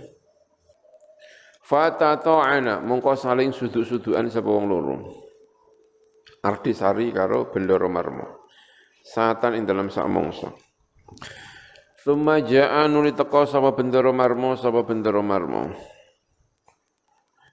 Fata 1.67 2.15
ta'ana 2.15 2.79
mongko 2.79 3.19
saling 3.19 3.51
suduk-sudukan 3.51 4.31
sapa 4.31 4.47
wong 4.47 4.71
Ardisari 6.47 7.11
karo 7.11 7.51
Bendoro 7.51 7.91
Marmo. 7.91 8.47
Saatan 9.07 9.55
ing 9.55 9.63
dalam 9.63 9.87
sak 9.87 10.03
mongso 10.11 10.51
Thumma 12.03 12.43
ja'a 12.43 12.87
teko 13.15 13.47
sapa 13.47 13.71
Bendoro 13.71 14.11
Marmo 14.11 14.59
sapa 14.59 14.83
Bendoro 14.83 15.23
Marmo 15.23 15.71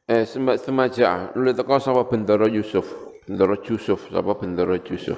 eh 0.04 0.28
semaja 0.60 1.32
lu 1.32 1.48
teko 1.56 1.80
sapa 1.80 2.04
bendoro 2.04 2.44
Yusuf. 2.44 2.84
Bendoro 3.24 3.56
Yusuf 3.64 4.12
sapa 4.12 4.36
bendoro 4.36 4.76
Yusuf. 4.76 5.16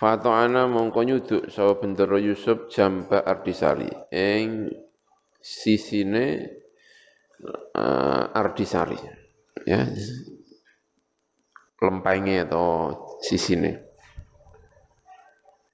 Ana 0.00 0.68
mongko 0.68 1.00
nyuduk 1.02 1.42
sapa 1.50 1.80
bendoro 1.80 2.20
Yusuf 2.20 2.68
jamba 2.68 3.24
Ardisari 3.24 3.88
ing 4.12 4.68
sisine 5.40 6.52
uh, 7.74 8.28
Ardisari 8.36 8.98
ya. 9.64 9.88
Lempenge 11.80 12.42
atau 12.44 12.92
sisine 13.24 13.87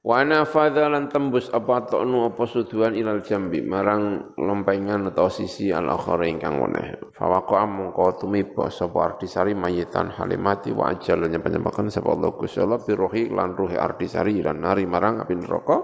Wa 0.04 0.20
nafadha 0.20 0.92
tembus 1.08 1.48
apa 1.48 1.88
ta'nu 1.88 2.28
apa 2.28 2.44
suduan 2.44 2.92
ilal 2.92 3.24
jambi 3.24 3.64
marang 3.64 4.36
lempengan 4.36 5.08
atau 5.08 5.32
sisi 5.32 5.72
al 5.72 5.88
akhir 5.88 6.28
ingkang 6.28 6.60
weneh. 6.60 7.00
Fa 7.16 7.24
waqa 7.32 7.64
mongko 7.64 8.20
tumiba 8.20 8.68
sapa 8.68 9.16
Ardisari 9.16 9.56
mayitan 9.56 10.12
halimati 10.12 10.76
wa 10.76 10.92
ajal 10.92 11.24
nyempen-nyempen 11.24 11.88
sapa 11.88 12.12
Allah 12.12 12.36
Gusti 12.36 12.60
Allah 12.60 12.84
bi 12.84 12.92
rohi 12.92 13.32
lan 13.32 13.56
ruhi 13.56 13.80
Ardisari 13.80 14.44
lan 14.44 14.60
nari 14.60 14.84
marang 14.84 15.24
api 15.24 15.40
neraka. 15.40 15.80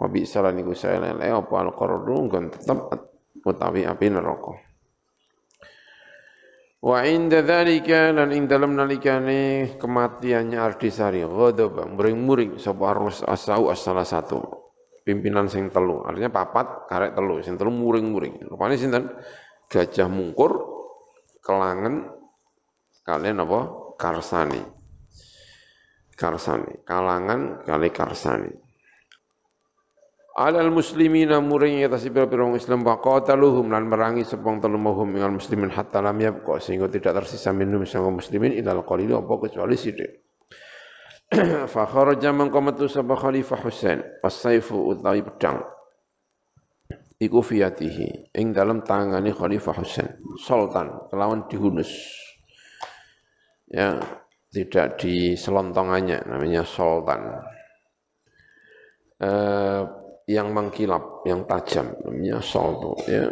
Wa 0.00 0.08
bi 0.08 0.24
salani 0.24 0.64
Gusti 0.64 0.88
Allah 0.88 1.36
apa 1.36 1.54
al 1.60 1.76
qarru 1.76 2.32
tetep 2.32 2.88
utawi 3.44 3.84
api 3.84 4.06
neraka. 4.16 4.65
Wa 6.76 7.08
inda 7.08 7.40
dzalika 7.40 8.12
lan 8.12 8.36
ing 8.36 8.44
dalem 8.44 8.76
nalikane 8.76 9.74
kematiannya 9.80 10.60
Ardisari 10.60 11.24
ghadaba 11.24 11.88
muring-muring 11.88 12.60
sapa 12.60 12.92
arus 12.92 13.24
asau 13.24 13.72
salah 13.72 14.04
satu 14.04 14.38
pimpinan 15.00 15.48
sing 15.48 15.72
telu. 15.72 16.04
Artinya 16.04 16.28
papat 16.28 16.90
karek 16.90 17.16
telu 17.16 17.40
sing 17.40 17.56
telu 17.56 17.72
muring-muring. 17.72 18.44
Rupane 18.44 18.76
sinten? 18.76 19.08
Gajah 19.66 20.06
Mungkur 20.06 20.52
kelangen 21.40 22.12
kalian 23.02 23.40
apa? 23.40 23.60
Karsani. 23.96 24.62
Karsani. 26.12 26.84
Kalangan 26.84 27.64
kali 27.64 27.88
Karsani 27.88 28.65
alal 30.36 30.68
muslimina 30.68 31.40
muring 31.40 31.80
atas 31.88 32.04
pira-pira 32.12 32.44
Islam 32.52 32.84
wa 32.84 33.00
qataluhum 33.00 33.72
lan 33.72 33.88
merangi 33.88 34.20
sepong 34.20 34.60
telu 34.60 34.76
mahum 34.76 35.08
minal 35.08 35.32
muslimin 35.32 35.72
hatta 35.72 36.04
lam 36.04 36.20
yabqa 36.20 36.60
sehingga 36.60 36.92
tidak 36.92 37.24
tersisa 37.24 37.56
minum 37.56 37.88
sang 37.88 38.04
muslimin 38.12 38.52
ilal 38.52 38.84
qalil 38.84 39.16
apa 39.16 39.32
kecuali 39.48 39.80
sithik 39.80 40.26
fa 41.72 41.82
kharaja 41.88 42.30
man 42.30 42.52
qamatu 42.52 42.86
sabah 42.86 43.18
khalifah 43.18 43.58
Husain 43.66 43.98
as-saifu 44.22 44.94
utawi 44.94 45.26
pedang. 45.26 45.58
Iku 47.16 47.40
fiyatihi 47.42 48.36
ing 48.36 48.54
dalam 48.54 48.86
tangane 48.86 49.34
khalifah 49.34 49.74
Husain 49.74 50.22
sultan 50.38 51.10
kelawan 51.10 51.50
dihunus. 51.50 51.90
Ya 53.66 53.98
tidak 54.54 55.02
di 55.02 55.34
selontongannya 55.34 56.22
namanya 56.30 56.62
sultan. 56.62 57.42
Eh, 59.18 60.05
yang 60.26 60.50
mengkilap, 60.50 61.22
yang 61.22 61.46
tajam, 61.46 61.94
namanya 62.02 62.42
soldo, 62.42 62.98
ya, 63.06 63.30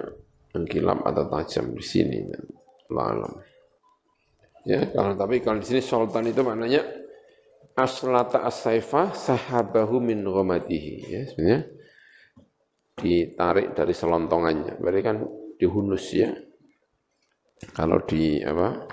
mengkilap 0.54 1.02
atau 1.02 1.26
tajam 1.26 1.74
di 1.74 1.82
sini. 1.82 2.22
Lalam. 2.90 3.42
Ya, 4.64 4.88
kalau 4.94 5.18
tapi 5.18 5.42
kalau 5.44 5.60
di 5.60 5.66
sini 5.66 5.82
sultan 5.84 6.30
itu 6.30 6.40
maknanya 6.40 6.86
aslata 7.74 8.46
as-saifa 8.46 9.12
sahabahu 9.12 9.98
min 9.98 10.22
ghamadihi. 10.22 10.94
Ya, 11.10 11.22
sebenarnya 11.28 11.60
ditarik 12.94 13.74
dari 13.74 13.92
selontongannya. 13.92 14.78
Berarti 14.78 15.02
kan 15.02 15.16
dihunus 15.58 16.06
ya. 16.14 16.30
Kalau 17.74 17.98
di 18.06 18.38
apa? 18.40 18.86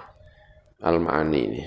Al-Ma'ani 0.82 1.40
ini. 1.46 1.64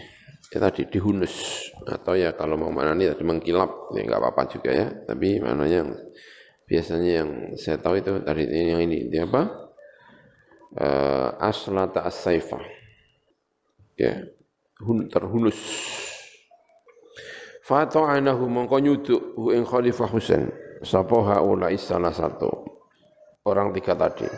Ya 0.55 0.63
tadi 0.63 0.87
dihunus. 0.87 1.67
Atau 1.83 2.15
ya 2.15 2.31
kalau 2.39 2.55
mau 2.55 2.71
mana 2.71 2.95
nih 2.95 3.11
tadi 3.11 3.27
mengkilap. 3.27 3.91
Ya 3.99 4.07
nggak 4.07 4.21
apa-apa 4.23 4.43
juga 4.55 4.71
ya. 4.71 4.87
Tapi 5.03 5.43
maknanya 5.43 5.99
biasanya 6.71 7.11
yang 7.11 7.31
saya 7.59 7.83
tahu 7.83 7.99
itu 7.99 8.23
tadi 8.23 8.47
yang 8.47 8.87
ini. 8.87 9.11
Dia 9.11 9.27
apa? 9.27 9.67
Uh, 10.75 11.31
aslata 11.39 12.07
as-saifah 12.07 12.63
ya 13.95 14.27
terhunus. 15.11 15.59
Fata'anahu 17.65 18.45
mongko 18.51 18.77
nyuduk 18.83 19.21
hu 19.39 19.55
ing 19.55 19.65
Khalifah 19.65 20.11
Husain. 20.11 20.51
Sapa 20.85 21.17
haula 21.17 21.73
salah 21.81 22.13
satu? 22.13 22.51
Orang 23.49 23.73
tiga 23.73 23.97
tadi. 23.97 24.29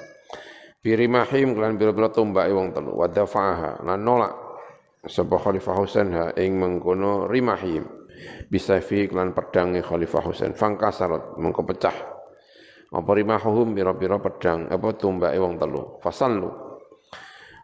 Birimahim 0.78 1.58
kelan 1.58 1.74
bira-bira 1.74 2.06
tombake 2.14 2.54
wong 2.54 2.70
telu. 2.70 2.94
Wa 2.94 3.10
dafa'aha. 3.10 3.82
Lan 3.82 3.98
nolak 4.06 4.45
sapa 5.06 5.38
Khalifah 5.38 5.74
Husain 5.78 6.08
ha 6.14 6.34
ing 6.34 6.58
mengkono 6.58 7.30
rimahim 7.30 7.86
bisa 8.50 8.78
fi 8.82 9.06
kelan 9.06 9.32
pedange 9.32 9.82
Khalifah 9.82 10.22
Husain. 10.22 10.52
Fangkasarot 10.54 11.38
mengko 11.38 11.62
pecah. 11.66 11.94
Apa 12.94 13.10
rimahum 13.18 13.74
bira-bira 13.74 14.22
pedang 14.22 14.70
apa 14.70 14.94
tombake 14.94 15.38
wong 15.42 15.58
telu? 15.58 15.98
Fasallu. 16.00 16.50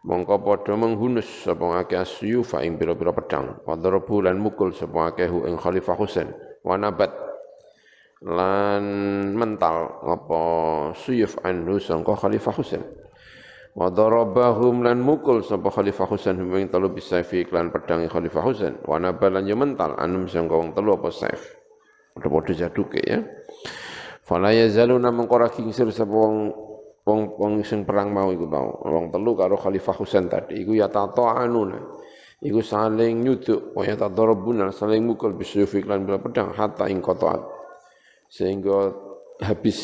Mongko 0.03 0.43
padha 0.43 0.75
menghunus 0.75 1.47
sapa 1.47 1.79
akeh 1.79 2.03
asyufa 2.03 2.67
ing 2.67 2.75
pira-pira 2.75 3.15
pedang. 3.15 3.63
Wadarabu 3.63 4.19
lan 4.19 4.43
mukul 4.43 4.75
sapa 4.75 5.15
akeh 5.15 5.31
ing 5.31 5.55
Khalifah 5.55 5.95
Husain. 5.95 6.35
Wa 6.67 6.75
nabat 6.75 7.15
lan 8.23 8.85
mental 9.35 9.99
apa 10.07 10.43
suyuf 10.95 11.39
anhu 11.43 11.79
sangka 11.79 12.15
Khalifah 12.19 12.55
Husain 12.55 12.83
wa 13.73 13.89
darabahum 13.89 14.85
lan 14.85 15.01
mukul 15.01 15.41
sapa 15.41 15.73
Khalifah 15.73 16.05
Husain 16.05 16.37
ing 16.37 16.69
telu 16.69 16.93
bisaifi 16.93 17.49
lan 17.49 17.73
pedang 17.73 18.05
Khalifah 18.05 18.43
Husain. 18.45 18.75
Wa 18.85 19.01
nabal 19.01 19.33
lan 19.33 19.49
mental 19.57 19.97
anum 19.97 20.29
sangka 20.29 20.57
wong 20.57 20.77
telu 20.77 21.01
apa 21.01 21.09
saif. 21.09 21.57
Padha-padha 22.13 22.53
jaduke 22.69 23.01
ya. 23.01 23.25
Fala 24.23 24.53
yazaluna 24.53 25.09
mengkora 25.09 25.49
kingsir 25.49 25.89
sapa 25.89 26.13
wong 26.13 26.53
wong 27.03 27.21
wong 27.41 27.53
sing 27.65 27.89
perang 27.89 28.13
mau 28.13 28.29
iku 28.29 28.45
mau. 28.45 28.77
Wong 28.85 29.09
telu 29.09 29.33
karo 29.33 29.57
Khalifah 29.57 29.97
Husain 29.97 30.29
tadi 30.29 30.61
iku 30.61 30.77
ya 30.77 30.93
anuna 30.93 31.81
iku 32.43 32.59
saling 32.61 33.23
nyuduk 33.25 33.73
wa 33.73 33.87
ya 33.87 33.97
tadarabuna 33.97 34.75
saling 34.75 35.07
mukul 35.07 35.33
bisyufi 35.33 35.87
lan 35.89 36.05
bila 36.05 36.21
pedang 36.21 36.53
hatta 36.53 36.93
ing 36.93 37.01
qata'at. 37.01 37.41
Sehingga 38.29 38.93
habis 39.41 39.81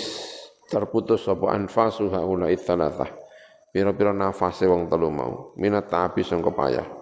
terputus 0.69 1.25
apa 1.29 1.57
anfasu 1.57 2.13
haula 2.13 2.53
itsalatsah 2.53 3.28
pira-pira 3.71 4.17
nafase 4.17 4.65
wong 4.65 4.89
telu 4.89 5.09
mau. 5.13 5.53
Minat 5.61 5.93
ta'abi 5.93 6.25
sangka 6.25 6.53
payah. 6.53 6.99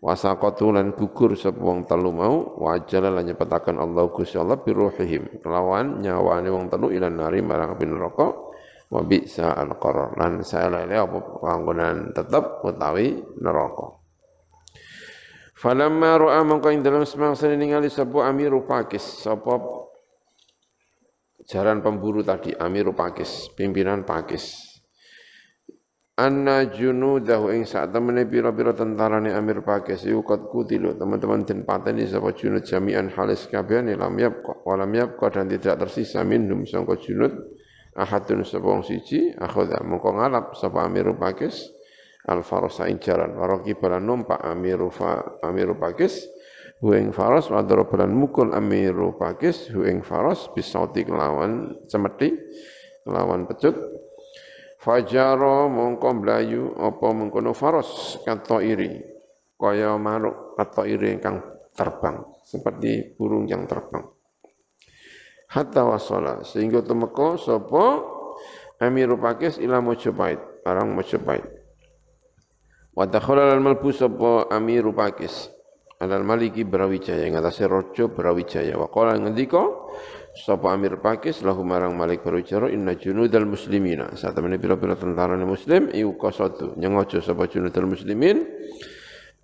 Wasaqatu 0.00 0.72
lan 0.72 0.96
gugur 0.96 1.36
sapa 1.36 1.60
wong 1.60 1.84
telu 1.84 2.08
mau 2.08 2.56
wajala 2.56 3.12
lan 3.12 3.28
nyepetaken 3.28 3.76
Allah 3.76 4.08
Gusti 4.08 4.40
Allah 4.40 4.56
biruhihim 4.56 5.44
kelawan 5.44 6.00
nyawane 6.00 6.48
wong 6.48 6.72
telu 6.72 6.88
ilan 6.88 7.20
nari 7.20 7.44
marang 7.44 7.76
api 7.76 7.84
neraka 7.84 8.32
wa 8.88 9.00
bi'sa 9.04 9.52
al-qarar 9.60 10.16
lan 10.16 10.40
saelele 10.40 10.96
apa 10.96 11.18
panggonan 11.44 12.16
tetep 12.16 12.64
utawi 12.64 13.20
neraka. 13.44 14.00
Falamma 15.60 16.16
ra'a 16.16 16.40
mangko 16.48 16.72
ing 16.72 16.80
dalam 16.80 17.04
semangsa 17.04 17.52
ningali 17.52 17.92
sapa 17.92 18.24
Amiru 18.24 18.64
Pakis 18.64 19.04
sapa 19.20 19.60
jaran 21.44 21.84
pemburu 21.84 22.24
tadi 22.24 22.56
Amiru 22.56 22.96
Pakis 22.96 23.52
pimpinan 23.52 24.08
Pakis 24.08 24.69
Anna 26.20 26.68
junudahu 26.68 27.48
ing 27.48 27.64
sak 27.64 27.96
temene 27.96 28.28
pira-pira 28.28 28.76
tentarane 28.76 29.32
Amir 29.32 29.64
Pakis 29.64 30.04
kot 30.04 30.52
kutilu 30.52 30.92
teman-teman 30.92 31.48
den 31.48 31.64
pateni 31.64 32.04
sapa 32.04 32.36
junud 32.36 32.60
jami'an 32.60 33.08
halis 33.16 33.48
kabehane 33.48 33.96
lam 33.96 34.20
yabqa 34.20 34.60
wa 34.68 34.76
lam 34.76 34.92
yabqa 34.92 35.32
dan 35.32 35.48
tidak 35.48 35.80
tersisa 35.80 36.20
minhum 36.20 36.68
sangka 36.68 37.00
junud 37.00 37.32
ahadun 37.96 38.44
sapa 38.44 38.68
siji 38.84 39.32
akhadha 39.32 39.80
mongko 39.80 40.20
ngalap 40.20 40.52
sapa 40.60 40.84
amiru 40.84 41.16
pakis 41.16 41.72
al 42.28 42.44
farasa 42.44 42.84
injaran 42.92 43.32
waraki 43.40 43.72
balan 43.80 44.04
numpak 44.04 44.44
amiru 44.44 44.92
fa 44.92 45.40
amiru 45.40 45.72
pakis 45.80 46.28
hu 46.84 46.92
ing 47.00 47.16
faras 47.16 47.48
wa 47.48 47.64
balan 47.64 48.12
mukul 48.12 48.52
amiru 48.52 49.16
pakis 49.16 49.72
hu 49.72 49.88
ing 49.88 50.04
faras 50.04 50.52
bisauti 50.52 51.00
kelawan 51.00 51.80
cemeti 51.88 52.36
kelawan 53.08 53.48
pecut 53.48 53.72
fajaro 54.80 55.68
mongko 55.68 56.08
mlayu 56.16 56.72
apa 56.80 57.06
mengkono 57.12 57.52
faras 57.52 58.16
kato 58.24 58.64
iri 58.64 58.96
kaya 59.60 59.92
maruk 60.00 60.56
atau 60.56 60.88
iri 60.88 61.20
ingkang 61.20 61.44
terbang 61.76 62.24
seperti 62.40 63.14
burung 63.14 63.44
yang 63.44 63.68
terbang. 63.68 64.08
Hatta 65.52 65.84
wasala 65.84 66.42
sehingga 66.42 66.80
temeko 66.80 67.36
sapa? 67.36 68.16
Amirul 68.80 69.20
Pakis 69.20 69.60
ila 69.60 69.84
Mojopahit 69.84 70.40
arang 70.64 70.96
Mojopahit 70.96 71.44
wa 72.96 73.04
dakhala 73.04 73.52
al 73.52 73.60
malbu 73.60 73.92
sapa 73.92 74.48
Amirul 74.48 74.96
Pakis 74.96 75.52
alal 76.00 76.24
maliki 76.24 76.64
Brawijaya 76.64 77.28
ing 77.28 77.36
atase 77.36 77.68
raja 77.68 78.08
Brawijaya. 78.08 78.74
Wa 78.80 78.88
qala 78.88 79.20
ngendika 79.20 79.60
sapa 80.40 80.72
Amir 80.72 80.96
Pakis 81.04 81.44
lahu 81.44 81.60
marang 81.60 81.92
Malik 81.92 82.24
Brawijaya 82.24 82.72
inna 82.72 82.96
junudal 82.96 83.44
muslimina. 83.44 84.08
Saat 84.16 84.40
temene 84.40 84.56
pira-pira 84.56 84.96
tentara 84.96 85.36
muslim 85.36 85.92
iku 85.92 86.16
qasadu 86.16 86.80
nyengojo 86.80 87.20
sapa 87.20 87.44
junudal 87.44 87.84
muslimin 87.84 88.48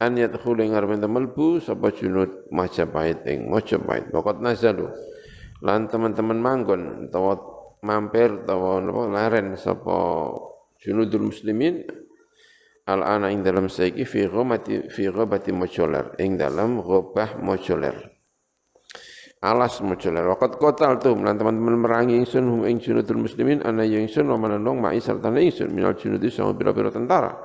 an 0.00 0.16
yadkhulu 0.16 0.64
ing 0.64 0.72
arep 0.72 0.96
melbu 1.04 1.60
sapa 1.60 1.92
junud 1.92 2.48
Majapahit 2.48 3.28
ing 3.28 3.52
Majapahit 3.52 4.08
waqat 4.08 4.40
nazalu. 4.40 4.88
Lan 5.60 5.92
teman-teman 5.92 6.40
manggon 6.40 7.12
utawa 7.12 7.36
mampir 7.84 8.32
utawa 8.44 8.80
laren 9.12 9.60
sapa 9.60 10.32
junudul 10.80 11.28
muslimin 11.28 11.84
al 12.88 13.04
ana 13.04 13.28
ing 13.28 13.44
dalam 13.44 13.68
saiki 13.68 14.08
fi 14.08 14.24
ghamati 14.24 14.88
fi 14.88 15.12
ghabati 15.12 15.52
mojoler. 15.52 16.16
Ing 16.16 16.40
dalam 16.40 16.80
ghabah 16.80 17.36
mojoler 17.44 18.15
alas 19.44 19.84
mojoler 19.84 20.24
waqat 20.32 20.56
kotal 20.56 20.96
tu 20.96 21.12
lan 21.12 21.36
teman-teman 21.36 21.76
merangi 21.76 22.16
ingsun 22.16 22.44
hum 22.48 22.60
ing 22.64 22.80
junudul 22.80 23.20
muslimin 23.28 23.60
ana 23.68 23.84
ya 23.84 24.00
ingsun 24.00 24.24
wa 24.32 24.40
manandong 24.40 24.80
ma'i 24.80 24.96
serta 24.96 25.28
ingsun 25.28 25.68
minal 25.76 25.92
junudi 25.92 26.32
sama 26.32 26.56
bira-bira 26.56 26.88
tentara. 26.88 27.36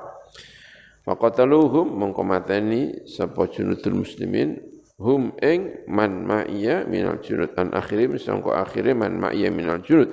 Faqataluhum 1.03 1.91
mongko 1.91 2.21
mateni 2.23 3.03
sapa 3.09 3.49
junudul 3.51 4.07
muslimin 4.07 4.55
hum 5.01 5.35
ing 5.43 5.83
man 5.91 6.23
ma'iya 6.23 6.87
minal 6.87 7.19
junud 7.19 7.51
an 7.59 7.75
akhirim 7.75 8.15
sangko 8.15 8.55
akhire 8.55 8.95
man 8.95 9.19
ma'iya 9.19 9.51
minal 9.51 9.83
junud. 9.83 10.07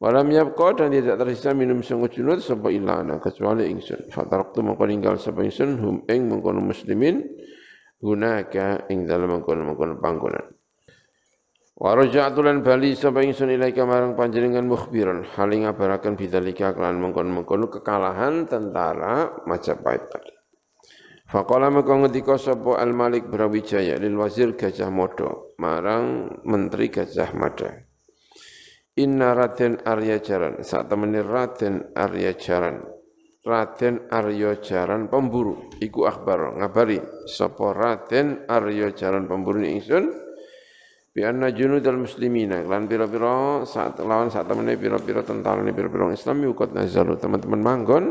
Walam 0.00 0.32
yabqa 0.32 0.80
dan 0.80 0.96
tidak 0.96 1.20
tersisa 1.20 1.52
minum 1.52 1.82
sangko 1.82 2.06
junud 2.06 2.38
sapa 2.38 2.70
ilana 2.70 3.18
kecuali 3.18 3.66
ingsun. 3.66 4.08
Fataraktu 4.14 4.62
mongko 4.62 4.84
ninggal 4.86 5.18
sapa 5.18 5.42
ingsun 5.42 5.76
hum 5.82 5.96
ing 6.06 6.30
mengkono 6.30 6.62
muslimin 6.62 7.26
hunaka 8.00 8.88
ing 8.88 9.04
dalam 9.04 9.40
mengkono 9.40 9.62
mengkono 9.64 10.00
panggonan 10.00 10.46
Wa 11.80 11.96
raja'tu 11.96 12.44
lan 12.44 12.60
bali 12.60 12.92
sapa 12.92 13.24
ingsun 13.24 13.56
ilaika 13.56 13.88
marang 13.88 14.12
panjenengan 14.12 14.68
mukhbiran 14.68 15.24
hal 15.32 15.48
ngabaraken 15.48 16.12
bidzalika 16.12 16.76
kelan 16.76 17.00
mengkono-mengkono 17.00 17.72
kekalahan 17.72 18.44
tentara 18.44 19.40
Majapahit 19.48 20.04
tadi. 20.12 20.32
Faqala 21.24 21.72
maka 21.72 21.96
ngendika 21.96 22.36
sapa 22.36 22.76
Al 22.76 22.92
Malik 22.92 23.32
Brawijaya 23.32 23.96
lil 23.96 24.12
wazir 24.20 24.60
Gajah 24.60 24.92
Mada 24.92 25.32
marang 25.56 26.36
menteri 26.44 26.92
Gajah 26.92 27.32
Mada. 27.32 27.72
Inna 29.00 29.32
Raden 29.32 29.80
Arya 29.80 30.20
Jaran 30.20 30.60
saat 30.60 30.92
temani 30.92 31.24
Raden 31.24 31.96
Arya 31.96 32.36
Jaran 32.36 32.84
Raden 33.40 34.12
Arya 34.12 34.60
Jaran 34.60 35.08
pemburu. 35.08 35.72
Iku 35.80 36.04
akhbar 36.04 36.60
ngabari 36.60 37.00
sapa 37.24 37.72
Raden 37.72 38.44
Arya 38.44 38.92
Jaran 38.92 39.24
pemburu 39.24 39.64
ingsun? 39.64 40.12
Bi 41.10 41.24
anna 41.26 41.50
junudal 41.50 41.98
muslimina. 41.98 42.60
Lan 42.62 42.86
pira-pira 42.86 43.66
saat 43.66 43.98
lawan 43.98 44.30
saat 44.30 44.46
temani 44.46 44.76
pira-pira 44.76 45.24
tentara 45.24 45.64
pira-pira 45.66 46.12
Islam 46.12 46.44
yukot 46.46 46.76
nazalu. 46.76 47.16
Teman-teman 47.16 47.60
manggon 47.64 48.04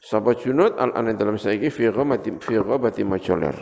Sapa 0.00 0.32
junud? 0.32 0.80
Al 0.80 0.96
anin 0.96 1.20
dalam 1.20 1.36
saiki 1.36 1.68
fi 1.68 1.92
ghamati 1.92 2.32
fi 2.40 2.56
ghabati 2.56 3.04
majoler. 3.04 3.52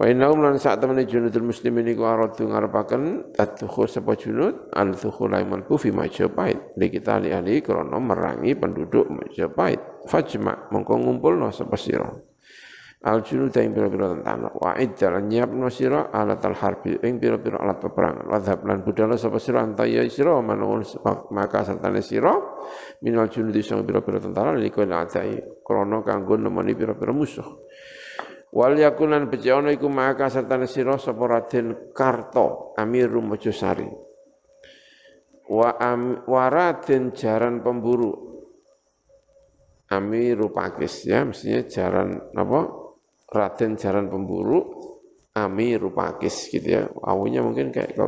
Wa 0.00 0.08
innahum 0.08 0.40
lan 0.40 0.56
sak 0.56 0.80
temene 0.80 1.04
junudul 1.04 1.52
muslimin 1.52 1.84
iku 1.92 2.08
aradu 2.08 2.48
ngarepaken 2.48 3.36
tadkhul 3.36 3.84
sapa 3.84 4.16
junud 4.16 4.72
al 4.72 4.96
thukhul 4.96 5.28
aiman 5.36 5.60
fi 5.76 5.92
Majapahit. 5.92 6.72
Li 6.80 6.88
kita 6.88 7.20
ali 7.20 7.60
krana 7.60 8.00
merangi 8.00 8.56
penduduk 8.56 9.12
Majapahit. 9.12 10.08
Fajma 10.08 10.72
mongko 10.72 11.04
ngumpulno 11.04 11.52
sapa 11.52 11.76
sira. 11.76 12.08
Al 13.04 13.20
junud 13.20 13.52
ing 13.60 13.76
pira-pira 13.76 14.16
tentara 14.16 14.48
wa 14.56 14.72
iddalan 14.80 15.28
nyiapno 15.28 15.68
sira 15.68 16.08
alat 16.08 16.48
al 16.48 16.56
harbi 16.56 16.96
ing 17.04 17.20
pira-pira 17.20 17.60
alat 17.60 17.84
peperangan. 17.84 18.24
Wa 18.24 18.40
lan 18.40 18.80
budala 18.80 19.20
sapa 19.20 19.36
sira 19.36 19.60
antaya 19.60 20.00
sira 20.08 20.32
manung 20.40 20.80
maka 21.28 21.60
sertane 21.68 22.00
sira. 22.00 22.40
Minal 23.04 23.28
junud 23.28 23.52
sing 23.60 23.84
pira-pira 23.84 24.16
tentara 24.16 24.56
liko 24.56 24.80
adai. 24.80 25.60
Krana 25.60 26.00
kanggo 26.00 26.40
nemoni 26.40 26.72
pira-pira 26.72 27.12
musuh 27.12 27.68
wal 28.50 28.74
yakunan 28.74 29.30
bejono 29.30 29.70
iku 29.70 29.86
maka 29.86 30.26
sertane 30.26 30.66
sira 30.66 30.98
sapa 30.98 31.22
Raden 31.26 31.94
Karto 31.94 32.74
Amirul 32.74 33.26
Mojosari. 33.26 33.86
Wa 35.50 35.70
am, 35.82 36.22
wa 36.30 36.46
Raden 36.46 37.10
Jaran 37.14 37.62
Pemburu. 37.62 38.30
Amiru 39.90 40.54
Pakis 40.54 41.02
ya 41.02 41.26
mestinya 41.26 41.66
jaran 41.66 42.14
apa? 42.38 42.60
Raden 43.26 43.74
jaran 43.74 44.06
pemburu 44.06 44.62
Amiru 45.34 45.90
Pakis 45.90 46.46
gitu 46.46 46.78
ya. 46.78 46.86
Awunya 46.86 47.42
mungkin 47.42 47.74
kayak 47.74 47.98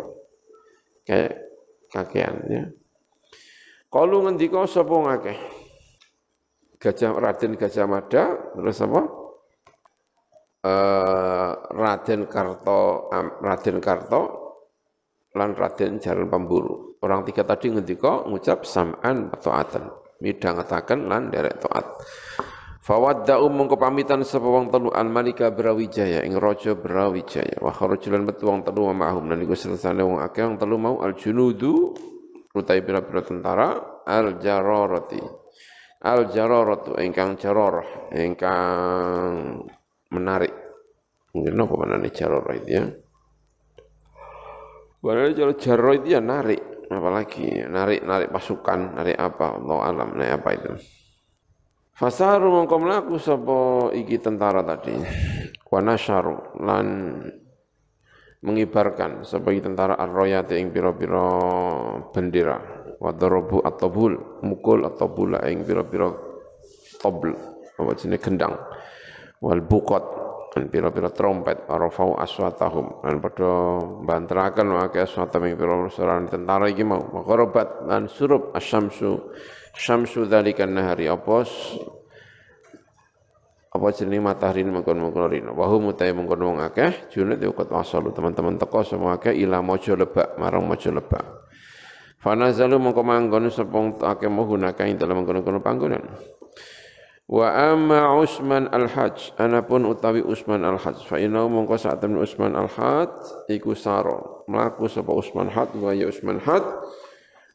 kayak 1.02 1.42
kakean 1.90 2.34
ya. 2.46 2.62
Kalau 3.90 4.22
ngendika 4.22 4.62
sapa 4.70 4.94
ngakeh? 4.94 5.38
Gajah 6.78 7.18
Raden 7.18 7.58
Gajah 7.58 7.86
Mada 7.90 8.54
terus 8.54 8.78
apa 8.82 9.21
uh, 10.62 11.50
Raden 11.70 12.26
Karto 12.26 13.10
Raden 13.42 13.78
Karto 13.78 14.22
lan 15.34 15.54
Raden 15.54 15.98
Jaran 15.98 16.26
Pemburu 16.30 16.98
orang 17.02 17.26
tiga 17.26 17.42
tadi 17.42 17.74
ngendika 17.74 18.26
ngucap 18.26 18.64
sam'an 18.66 19.30
atau 19.34 19.50
atan 19.52 19.84
midhangetaken 20.22 21.10
lan 21.10 21.34
derek 21.34 21.58
taat 21.62 21.86
Fawadda'u 22.82 23.46
mongko 23.46 23.78
pamitan 23.78 24.26
sapa 24.26 24.50
telu 24.66 24.90
al 24.90 25.06
malika 25.06 25.54
Brawijaya 25.54 26.26
ing 26.26 26.34
raja 26.34 26.74
Brawijaya. 26.74 27.62
Wa 27.62 27.70
kharajulan 27.70 28.26
metu 28.26 28.50
wong 28.50 28.66
telu 28.66 28.90
ma'hum. 28.90 29.30
Lan 29.30 29.38
iku 29.38 29.54
selesane 29.54 30.02
wong 30.02 30.18
akeh 30.18 30.42
wong 30.42 30.58
telu 30.58 30.82
mau 30.82 30.98
al 30.98 31.14
junudu 31.14 31.94
utai 32.52 32.84
pira-pira 32.84 33.24
tentara 33.24 34.02
al 34.04 34.36
jararati 34.36 35.22
al 36.04 36.28
jararatu 36.28 36.98
ingkang 37.00 37.40
jararah 37.40 38.12
ingkang 38.12 39.62
menarik 40.12 40.52
mungkin 41.32 41.56
apa 41.56 41.74
mana 41.80 42.04
itu 42.04 42.20
ya 42.68 42.84
Padahal 45.02 45.34
kalau 45.34 45.98
itu 45.98 46.14
ya 46.14 46.22
narik, 46.22 46.62
apalagi 46.86 47.66
narik 47.66 48.06
narik 48.06 48.30
pasukan, 48.30 48.94
narik 48.94 49.18
apa, 49.18 49.58
Allah 49.58 49.78
alam, 49.90 50.14
narik 50.14 50.32
apa 50.38 50.48
itu. 50.54 50.72
Fasaru 51.98 52.54
mongko 52.54 52.76
mlaku 52.78 53.18
sapa 53.18 53.90
iki 53.98 54.22
tentara 54.22 54.62
tadi. 54.62 54.94
Wa 55.66 55.82
nasyaru 55.82 56.62
lan 56.62 57.18
mengibarkan 58.46 59.26
iki 59.26 59.58
tentara 59.58 59.98
ar-rayat 59.98 60.54
ing 60.54 60.70
pira-pira 60.70 61.26
bendera. 62.14 62.62
Wa 63.02 63.10
darabu 63.10 63.58
at-tabul, 63.58 64.42
mukul 64.46 64.86
at-tabula 64.86 65.42
ing 65.50 65.66
pira-pira 65.66 66.14
tabl, 67.02 67.34
apa 67.74 67.90
jenenge 67.98 68.22
gendang. 68.22 68.54
Wal 69.42 69.58
buqat 69.58 70.04
dan 70.54 70.70
pira-pira 70.70 71.10
trompet 71.10 71.66
arafau 71.66 72.14
aswatahum. 72.14 73.02
Dan 73.02 73.18
padha 73.18 73.82
banteraken 74.06 74.70
akeh 74.78 75.02
aswatam 75.02 75.50
ing 75.50 75.58
pira 75.58 75.74
tentara 76.30 76.70
iki 76.70 76.86
mau. 76.86 77.02
Maqarabat 77.02 77.90
lan 77.90 78.06
surup 78.06 78.54
asyamsu. 78.54 79.34
Syamsu 79.74 80.28
dzalikan 80.30 80.70
nahari. 80.70 81.10
Apa 81.10 81.42
apa 83.72 83.88
jenenge 83.96 84.20
matahari 84.20 84.68
mengkon-mengkon 84.68 85.32
rino? 85.32 85.56
Wa 85.56 85.64
hum 85.72 85.88
mutai 85.88 86.12
mengkon 86.12 86.44
wong 86.44 86.58
akeh 86.60 87.08
junut 87.08 87.40
yuqat 87.40 87.72
wasalu 87.72 88.12
teman-teman 88.12 88.60
teko 88.60 88.84
semua 88.84 89.16
akeh 89.16 89.32
ila 89.32 89.64
mojo 89.64 89.96
lebak 89.96 90.36
marang 90.36 90.68
mojo 90.68 90.92
lebak. 90.92 91.24
Fanazalu 92.20 92.76
mengko 92.76 93.00
manggon 93.00 93.48
sepong 93.48 94.04
akeh 94.04 94.28
mohunaka 94.28 94.84
ing 94.84 95.00
dalam 95.00 95.24
mengkon-mengkon 95.24 95.64
panggonan 95.64 96.04
wa 97.28 97.46
amma 97.52 98.18
Usman 98.18 98.70
al-Hajj. 98.72 99.38
Anapun 99.38 99.86
utawi 99.86 100.22
Usman 100.24 100.64
al-Hajj. 100.66 101.06
Fa 101.06 101.20
inna 101.20 101.46
mongko 101.46 101.78
saat 101.78 102.02
temen 102.02 102.18
Usman 102.18 102.54
al-Hajj 102.54 103.50
iku 103.52 103.76
saro. 103.78 104.46
Mlaku 104.50 104.90
sapa 104.90 105.12
Usman 105.14 105.50
Hajj 105.52 105.78
wa 105.78 105.94
ya 105.94 106.10
Usman 106.10 106.42
Hajj. 106.42 106.66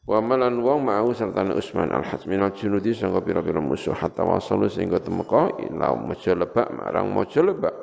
Wa 0.08 0.24
malan 0.24 0.64
wong 0.64 0.88
ma'u 0.88 1.12
serta 1.12 1.44
Utsman 1.52 1.92
al-Hajj. 1.92 2.24
Minal 2.24 2.56
junudi 2.56 2.96
sangka 2.96 3.20
pira-pira 3.20 3.60
musuh. 3.60 3.92
Hatta 3.92 4.24
wasalu 4.24 4.72
sehingga 4.72 5.04
temeka 5.04 5.52
ila 5.68 5.92
maja 6.00 6.32
lebak 6.32 6.72
marang 6.72 7.12
maja 7.12 7.44
lebak. 7.44 7.76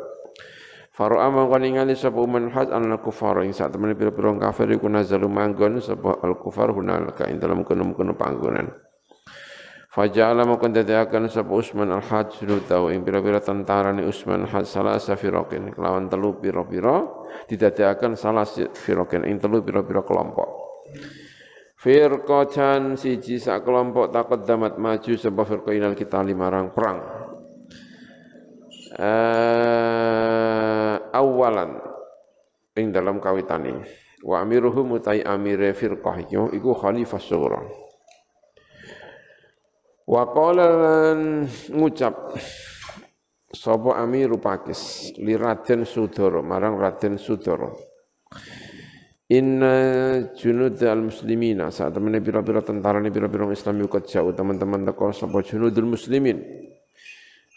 Faro 0.95 1.19
amang 1.19 1.51
kan 1.51 1.59
ningali 1.59 1.91
sapa 1.91 2.17
uman 2.23 2.49
haj 2.55 2.71
an 2.71 2.87
kufar 3.03 3.43
ing 3.43 3.51
sak 3.51 3.75
temene 3.75 3.99
pira-pira 3.99 4.31
kafir 4.39 4.71
iku 4.73 4.87
nazalu 4.87 5.27
manggon 5.27 5.83
sapa 5.83 6.23
al 6.23 6.39
kufar 6.39 6.71
hunalika 6.71 7.27
ing 7.27 7.37
dalam 7.37 7.67
kono-kono 7.67 8.15
panggonan. 8.15 8.71
Faja'ala 9.95 10.43
mongkon 10.43 10.75
dadiakan 10.75 11.31
sapa 11.31 11.55
Usman 11.55 11.87
al-Hajj 11.87 12.43
tau 12.67 12.91
ing 12.91 13.07
pira-pira 13.07 13.39
tentara 13.39 13.95
ni 13.95 14.03
Usman 14.03 14.43
al-Hajj 14.43 14.67
salah 14.67 14.99
safirokin 14.99 15.71
kelawan 15.71 16.11
telu 16.11 16.35
pira-pira 16.35 17.07
didadiakan 17.47 18.19
salah 18.19 18.43
firokin 18.75 19.23
ing 19.23 19.39
telu 19.39 19.63
pira-pira 19.63 20.03
kelompok. 20.03 20.51
Firqatan 21.79 22.99
siji 22.99 23.39
sak 23.39 23.63
kelompok 23.63 24.11
damat 24.43 24.75
maju 24.75 25.13
sebab 25.15 25.47
firqa 25.47 25.71
inal 25.71 25.95
kita 25.95 26.19
limarang 26.27 26.75
perang. 26.75 26.99
Uh, 28.99 30.99
awalan 31.15 31.79
ing 32.75 32.91
dalam 32.91 33.23
kawitane. 33.23 33.79
Wa 34.27 34.43
amiruhum 34.43 34.99
utai 34.99 35.23
amire 35.23 35.71
firqah 35.71 36.19
iku 36.19 36.51
iku 36.51 36.75
khalifah 36.75 37.23
sughra. 37.23 37.84
Wa 40.15 40.31
qala 40.31 40.71
ngucap 41.75 42.39
sapa 43.51 43.99
amiru 43.99 44.39
Pakis 44.39 45.11
li 45.19 45.35
Raden 45.35 45.83
Sudara 45.83 46.39
marang 46.39 46.79
Raden 46.79 47.19
Sudara. 47.19 47.67
Inna 49.35 49.75
junud 50.39 50.79
al-muslimina 50.79 51.67
saat 51.67 51.99
teman 51.99 52.15
pira-pira 52.23 52.63
tentara 52.63 53.03
ni 53.03 53.11
pira-pira 53.11 53.43
Islam 53.51 53.83
yukat 53.83 54.07
jauh 54.07 54.31
teman-teman 54.31 54.87
teko 54.87 55.11
sapa 55.11 55.43
junudul 55.43 55.99
muslimin? 55.99 56.39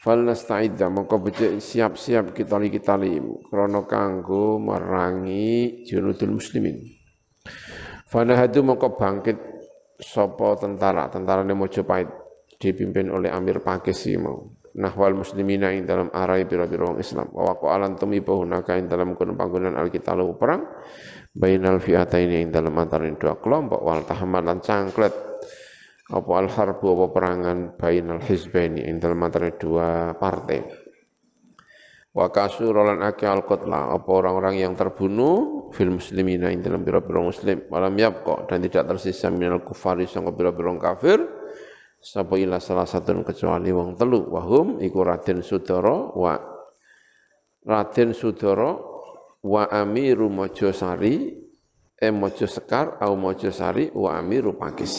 Fal 0.03 0.27
nasta'idda 0.27 0.91
maka 0.91 1.15
becik 1.15 1.63
siap-siap 1.63 2.35
kita 2.35 2.59
li 2.59 2.75
kita 2.75 2.99
li 2.99 3.23
krana 3.47 3.87
kanggo 3.87 4.59
merangi 4.59 5.87
junudul 5.87 6.43
muslimin. 6.43 6.75
Fanahadu 8.11 8.67
maka 8.67 8.91
bangkit 8.91 9.39
sapa 10.03 10.59
tentara 10.59 11.07
tentara 11.07 11.47
ni 11.47 11.55
Mojopahit 11.55 12.18
dipimpin 12.59 13.09
oleh 13.15 13.31
Amir 13.31 13.63
Pakisi 13.63 14.19
nahwal 14.79 15.19
muslimina 15.19 15.75
ing 15.75 15.85
dalam 15.85 16.09
arai 16.15 16.47
pira-pira 16.47 16.95
Islam. 17.03 17.31
Wa 17.35 17.55
waqa 17.55 17.67
alan 17.75 17.99
tumibahu 17.99 18.47
naka 18.47 18.79
ing 18.79 18.87
dalam 18.87 19.19
kono 19.19 19.35
panggonan 19.35 19.75
alkitalu 19.75 20.39
perang. 20.39 20.63
Bainal 21.35 21.83
fi'ataini 21.83 22.47
ing 22.47 22.51
dalam 22.55 22.75
antara 22.79 23.07
dua 23.11 23.39
kelompok. 23.43 23.81
Wal 23.83 24.07
tahamalan 24.07 24.63
cangklet. 24.63 25.15
Apa 26.09 26.31
al 26.41 26.49
harbu 26.49 26.87
apa 26.97 27.07
perangan 27.13 27.59
bainal 27.77 28.23
hizbaini 28.25 28.81
ing 28.87 28.97
dalam 28.97 29.21
antara 29.21 29.53
dua 29.53 30.17
partai. 30.17 30.89
Wa 32.17 32.33
kasurolan 32.33 33.05
ake 33.05 33.29
al 33.29 33.45
qutla 33.45 33.93
apa 33.93 34.09
orang-orang 34.09 34.57
yang 34.57 34.73
terbunuh 34.73 35.69
fil 35.77 35.93
muslimina 35.93 36.49
ing 36.49 36.65
dalam 36.65 36.81
biro-biro 36.81 37.29
muslim. 37.29 37.69
Malam 37.69 37.93
yabqa 38.01 38.49
dan 38.49 38.65
tidak 38.65 38.89
tersisa 38.89 39.29
minal 39.29 39.61
kufari 39.61 40.09
sangka 40.09 40.33
biro-biro 40.33 40.81
kafir 40.81 41.38
sapa 41.99 42.39
ila 42.39 42.63
salah 42.63 42.87
satu 42.87 43.27
kecuali 43.27 43.75
wong 43.75 43.99
telu. 43.99 44.31
Wahum 44.31 44.79
iku 44.79 45.03
Raden 45.03 45.43
Sudara 45.43 46.15
wa 46.15 46.35
Raden 47.67 48.15
Sudara 48.15 48.75
wa 49.43 49.63
amiru 49.71 50.31
Mojosari 50.31 51.35
eh 51.99 52.15
Mojo 52.15 52.47
Sekar 52.47 52.99
au 53.03 53.19
Mojosari 53.19 53.91
wa 53.95 54.19
amiru 54.19 54.55
Pakis. 54.55 54.95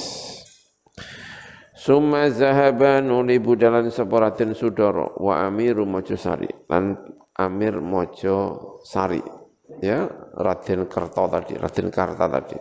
Summa 1.79 2.27
zahaba 2.27 2.99
nuli 2.99 3.39
budalan 3.39 3.87
separatin 3.87 4.51
sudoro 4.51 5.15
wa 5.15 5.47
amiru 5.47 5.87
Mojosari. 5.87 6.51
Lan 6.67 6.99
Amir 7.39 7.79
Mojo 7.79 8.37
Sari 8.83 9.23
ya 9.79 10.03
Raden 10.35 10.91
Kerto 10.91 11.23
tadi 11.31 11.55
Raden 11.55 11.87
Karta 11.87 12.27
tadi. 12.27 12.59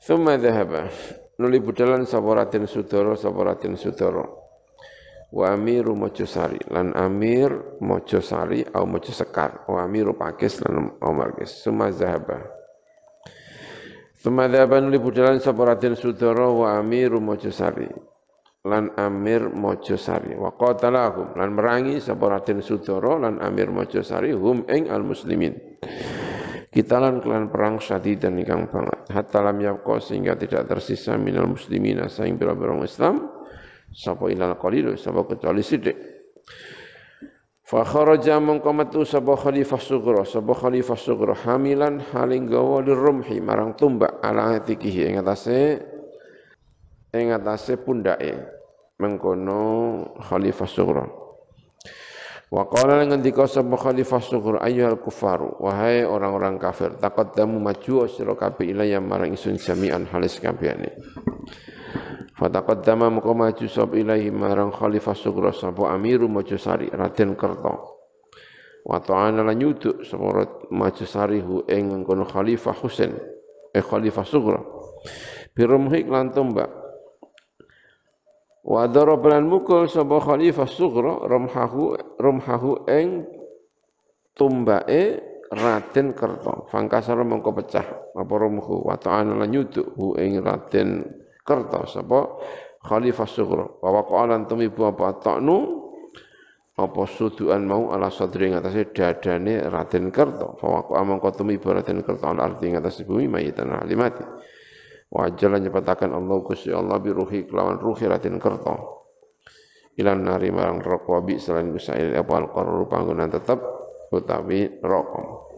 Summa 0.00 0.40
zahaba 0.40 0.88
nuli 1.42 1.58
budalan 1.58 2.06
separatin 2.06 2.70
sudoro 2.70 3.18
separatin 3.18 3.74
sudoro 3.74 4.42
wa 5.32 5.56
amiru 5.56 5.96
Mojosari 5.96 6.60
lan 6.68 6.92
amir 6.92 7.50
Mojosari 7.80 8.68
au 8.76 8.84
Mojosekar. 8.84 9.64
Wa 9.66 9.88
amiru 9.88 10.12
Pakis 10.14 10.60
lan 10.62 10.92
Omar 11.00 11.34
Kis 11.40 11.64
summa 11.64 11.88
zahaba. 11.90 12.38
Summa 14.20 14.46
zahaba 14.46 14.78
nuli 14.78 15.00
budalan 15.00 15.42
saparatin 15.42 15.98
sudara 15.98 16.46
wa 16.46 16.78
amiru 16.78 17.18
Mojosari 17.18 17.90
lan 18.62 18.92
amir 19.00 19.50
Mojosari. 19.50 20.36
Wa 20.38 20.54
qatalahum 20.54 21.34
lan 21.34 21.58
merangi 21.58 21.98
saparatin 21.98 22.62
sudara 22.62 23.18
lan 23.18 23.40
amir 23.42 23.72
Mojosari 23.72 24.36
hum 24.36 24.62
ing 24.70 24.92
al 24.92 25.02
muslimin 25.02 25.56
Kitalan 26.72 27.20
kelan 27.20 27.52
perang 27.52 27.76
dan 28.16 28.40
ikang 28.40 28.64
banget 28.72 29.04
hatta 29.12 29.44
lam 29.44 29.60
yabqa 29.60 30.00
sehingga 30.00 30.32
tidak 30.40 30.72
tersisa 30.72 31.20
minal 31.20 31.52
muslimina 31.52 32.08
saing 32.08 32.40
bira-bira 32.40 32.72
Islam. 32.80 33.28
Sapa 33.92 34.32
ilal 34.32 34.56
qalil 34.56 34.96
sapa 34.96 35.20
kecuali 35.28 35.60
sithik 35.60 35.92
fa 37.72 37.88
kharaja 37.88 38.36
mongko 38.36 38.72
sapa 39.04 39.32
khalifah 39.32 39.80
sughra 39.80 40.24
sapa 40.28 40.52
khalifah 40.52 40.96
sughra 40.96 41.32
hamilan 41.32 42.04
haling 42.12 42.44
gawa 42.44 42.84
rumhi 42.84 43.40
marang 43.40 43.72
tumbak 43.76 44.20
ala 44.20 44.60
atikihi 44.60 45.08
ing 45.08 45.16
atase 45.20 45.80
ing 47.16 47.32
atase 47.32 47.80
pundake 47.80 48.36
mengkono 49.00 50.04
khalifah 50.20 50.68
sughra 50.68 51.04
Wa 52.52 52.68
qala 52.68 53.00
ngendika 53.08 53.48
sapa 53.48 53.80
khalifah 53.80 54.20
sughra 54.20 54.58
ayyuhal 54.60 55.00
kufaru 55.00 55.56
wahai 55.56 56.04
orang-orang 56.04 56.60
kafir 56.60 56.92
taqaddamu 57.00 57.56
maju 57.56 58.04
sira 58.12 58.36
kabeh 58.36 58.76
ilayya 58.76 59.00
marang 59.00 59.32
isun 59.32 59.56
jami'an 59.56 60.04
halis 60.12 60.36
kabehane. 60.36 60.92
Fataqaddama 62.36 63.08
muka 63.08 63.32
maju 63.32 63.66
sab 63.72 63.96
ilahi 63.96 64.28
marang 64.28 64.68
khalifah 64.68 65.16
sughra 65.16 65.48
sapa 65.56 65.96
amiru 65.96 66.28
majusari 66.28 66.92
Raden 66.92 67.40
Kerto 67.40 67.74
wa 68.84 68.98
ta'ana 69.00 69.46
lan 69.46 69.56
nyuduk 69.56 70.04
sapa 70.04 70.68
majusari 70.68 71.40
hu 71.40 71.64
ing 71.72 72.04
kono 72.04 72.28
khalifah 72.28 72.76
Husain 72.76 73.16
eh 73.72 73.80
khalifah 73.80 74.26
sughra 74.28 74.60
birumhik 75.56 76.04
lan 76.04 76.28
tombak 76.34 76.81
Wa 78.62 78.86
darabalan 78.86 79.50
mukul 79.50 79.90
sapa 79.90 80.22
khalifah 80.22 80.70
sughra 80.70 81.26
rumhahu 81.26 81.98
rumhahu 82.22 82.86
ing 82.86 83.26
tumbake 84.38 85.18
Raden 85.52 86.16
Kerto. 86.16 86.70
Fangkasar 86.72 87.20
mengko 87.26 87.52
pecah 87.52 87.84
apa 88.16 88.34
rumhu 88.38 88.88
wa 88.88 88.96
ta'ala 88.96 89.36
lan 89.36 89.52
hu 89.52 90.16
ing 90.16 90.40
Raden 90.40 91.04
Kerto 91.42 91.84
sapa 91.90 92.38
khalifah 92.86 93.28
sughra. 93.28 93.66
Wa 93.82 93.90
waqa'alan 94.00 94.46
tumibu 94.46 94.86
apa 94.88 95.20
ta'nu 95.20 95.82
apa 96.72 97.04
suduan 97.04 97.68
mau 97.68 97.92
ala 97.92 98.08
sadri 98.08 98.48
ngatasé 98.48 98.96
dadane 98.96 99.60
Raden 99.68 100.08
Kerto. 100.14 100.56
Fa 100.56 100.66
waqa 100.70 101.02
mengko 101.04 101.34
tumibu 101.34 101.68
Raden 101.68 102.00
Kerto 102.00 102.24
ala 102.30 102.48
arti 102.48 102.72
ngatasé 102.72 103.04
bumi 103.04 103.26
mayitan 103.26 103.74
alimati. 103.74 104.24
Wa 105.12 105.28
ajala 105.28 105.60
nyepatakan 105.60 106.16
Allah 106.16 106.40
Gusti 106.40 106.72
Allah 106.72 106.96
bi 106.96 107.12
ruhi 107.12 107.44
kelawan 107.44 107.76
ruhi 107.76 108.08
ratin 108.08 108.40
kerto. 108.40 109.04
Ilan 110.00 110.24
nari 110.24 110.48
marang 110.48 110.80
rokok 110.80 111.20
bi 111.28 111.36
selain 111.36 111.68
gusail 111.68 112.16
apa 112.16 112.32
al 112.32 112.48
qarru 112.48 112.88
panggonan 112.88 113.28
tetep 113.28 113.60
utawi 114.08 114.80
rokok. 114.80 115.52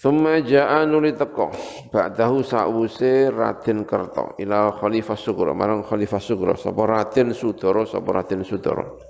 Thumma 0.00 0.40
ja'a 0.40 0.88
nuli 0.88 1.12
teko 1.12 1.52
ba'dahu 1.92 2.40
sa'wuse 2.40 3.28
Raden 3.28 3.84
Kerto 3.84 4.32
ila 4.40 4.72
Khalifah 4.72 5.12
Sugro 5.12 5.52
marang 5.52 5.84
Khalifah 5.84 6.16
Sugro 6.16 6.56
sapa 6.56 6.88
Raden 6.88 7.36
Sudoro 7.36 7.84
sapa 7.84 8.08
Raden 8.08 8.40
Sudoro 8.40 9.04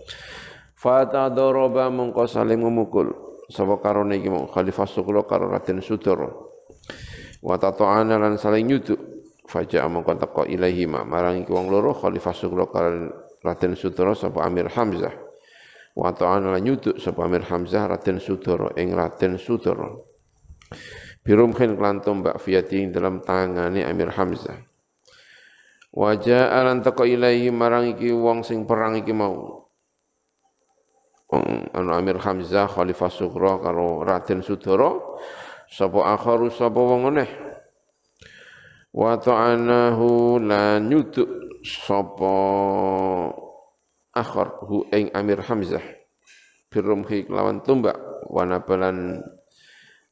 Fata 0.75 1.31
doroba 1.31 1.87
mengko 1.95 2.27
saling 2.27 2.59
memukul 2.59 3.07
sapa 3.47 3.79
karone 3.79 4.19
iki 4.19 4.35
Khalifah 4.51 4.89
Sugro 4.91 5.31
karo 5.31 5.47
Raden 5.47 5.79
Sudoro 5.79 6.50
wa 7.41 7.57
tata'ana 7.57 8.21
lan 8.21 8.37
saling 8.37 8.69
nyuduk 8.69 9.01
faja 9.49 9.85
mongko 9.89 10.17
teko 10.21 10.43
ilahi 10.47 10.85
ma. 10.87 11.03
Marang 11.03 11.43
iki 11.43 11.53
loro 11.53 11.97
khalifah 11.97 12.35
sugro 12.37 12.69
kalian 12.69 13.11
Raden 13.41 13.73
Sudoro 13.73 14.13
sapa 14.13 14.45
Amir 14.45 14.69
Hamzah. 14.69 15.13
Wa 15.97 16.13
ta'ana 16.13 16.55
lan 16.55 16.63
nyuduk 16.63 17.01
sapa 17.01 17.25
Amir 17.25 17.43
Hamzah 17.49 17.89
Raden 17.89 18.21
Sudoro 18.21 18.71
ing 18.77 18.93
Raden 18.93 19.41
Sudoro 19.41 20.11
birum 21.21 21.53
khin 21.53 21.77
klan 21.77 22.01
tombak 22.01 22.41
fiyati 22.41 22.89
dalam 22.89 23.21
tangane 23.21 23.85
Amir 23.85 24.13
Hamzah. 24.13 24.57
Wajah 25.91 26.55
alan 26.55 26.87
teko 26.87 27.03
ilahi 27.03 27.51
marang 27.51 27.91
iki 27.91 28.15
wong 28.15 28.47
sing 28.47 28.63
perang 28.63 28.95
iki 28.95 29.11
mau. 29.11 29.67
Anu 31.71 31.91
Amir 31.95 32.19
Hamzah 32.19 32.67
Khalifah 32.67 33.11
Sugro 33.11 33.63
karo 33.63 34.03
Raden 34.03 34.43
Sudoro 34.43 35.19
sapa 35.71 36.19
akharu 36.19 36.51
sapa 36.51 36.81
wong 36.83 37.15
aneh 37.15 37.31
wa 38.91 39.15
ta'anahu 39.15 40.43
la 40.43 40.83
nyuduk 40.83 41.31
sapa 41.63 42.35
akhar 44.11 44.67
hu 44.67 44.91
ing 44.91 45.15
Amir 45.15 45.39
Hamzah. 45.47 45.83
Birumhi 46.71 47.27
lawan 47.31 47.63
tumbak 47.63 47.99
wana 48.31 48.63
balan 48.63 49.23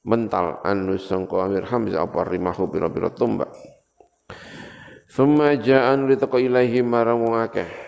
mental 0.07 0.62
anu 0.62 0.99
sangka 0.99 1.47
Amir 1.47 1.66
Hamzah 1.66 2.07
apa 2.07 2.27
rimahu 2.27 2.71
bira-bira 2.71 3.11
tumbak. 3.11 3.51
Thumma 5.11 5.59
ja'an 5.59 6.07
litaka 6.07 6.38
ilahi 6.38 6.79
marang 6.85 7.27
wong 7.27 7.35
akeh 7.42 7.88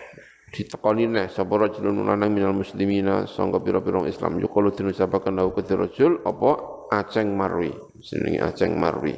ditekoni 0.51 1.07
neh 1.07 1.31
sapa 1.31 1.55
rajulun 1.55 2.03
lanang 2.03 2.35
minal 2.35 2.51
muslimina 2.51 3.23
sangka 3.23 3.63
pira-pira 3.63 4.03
Islam 4.03 4.37
yuqalu 4.43 4.75
dinusabakan 4.75 5.39
lahu 5.39 5.55
rajul 5.55 6.19
apa 6.27 6.51
Aceng 6.91 7.31
Marwi, 7.31 7.71
jenenge 8.03 8.43
Aceng 8.43 8.75
Marwi. 8.75 9.15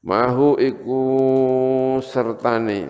Mahu 0.00 0.56
iku 0.56 1.02
sertane 2.00 2.88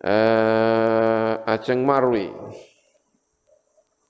eh 0.00 1.32
Aceng 1.44 1.84
Marwi. 1.84 2.32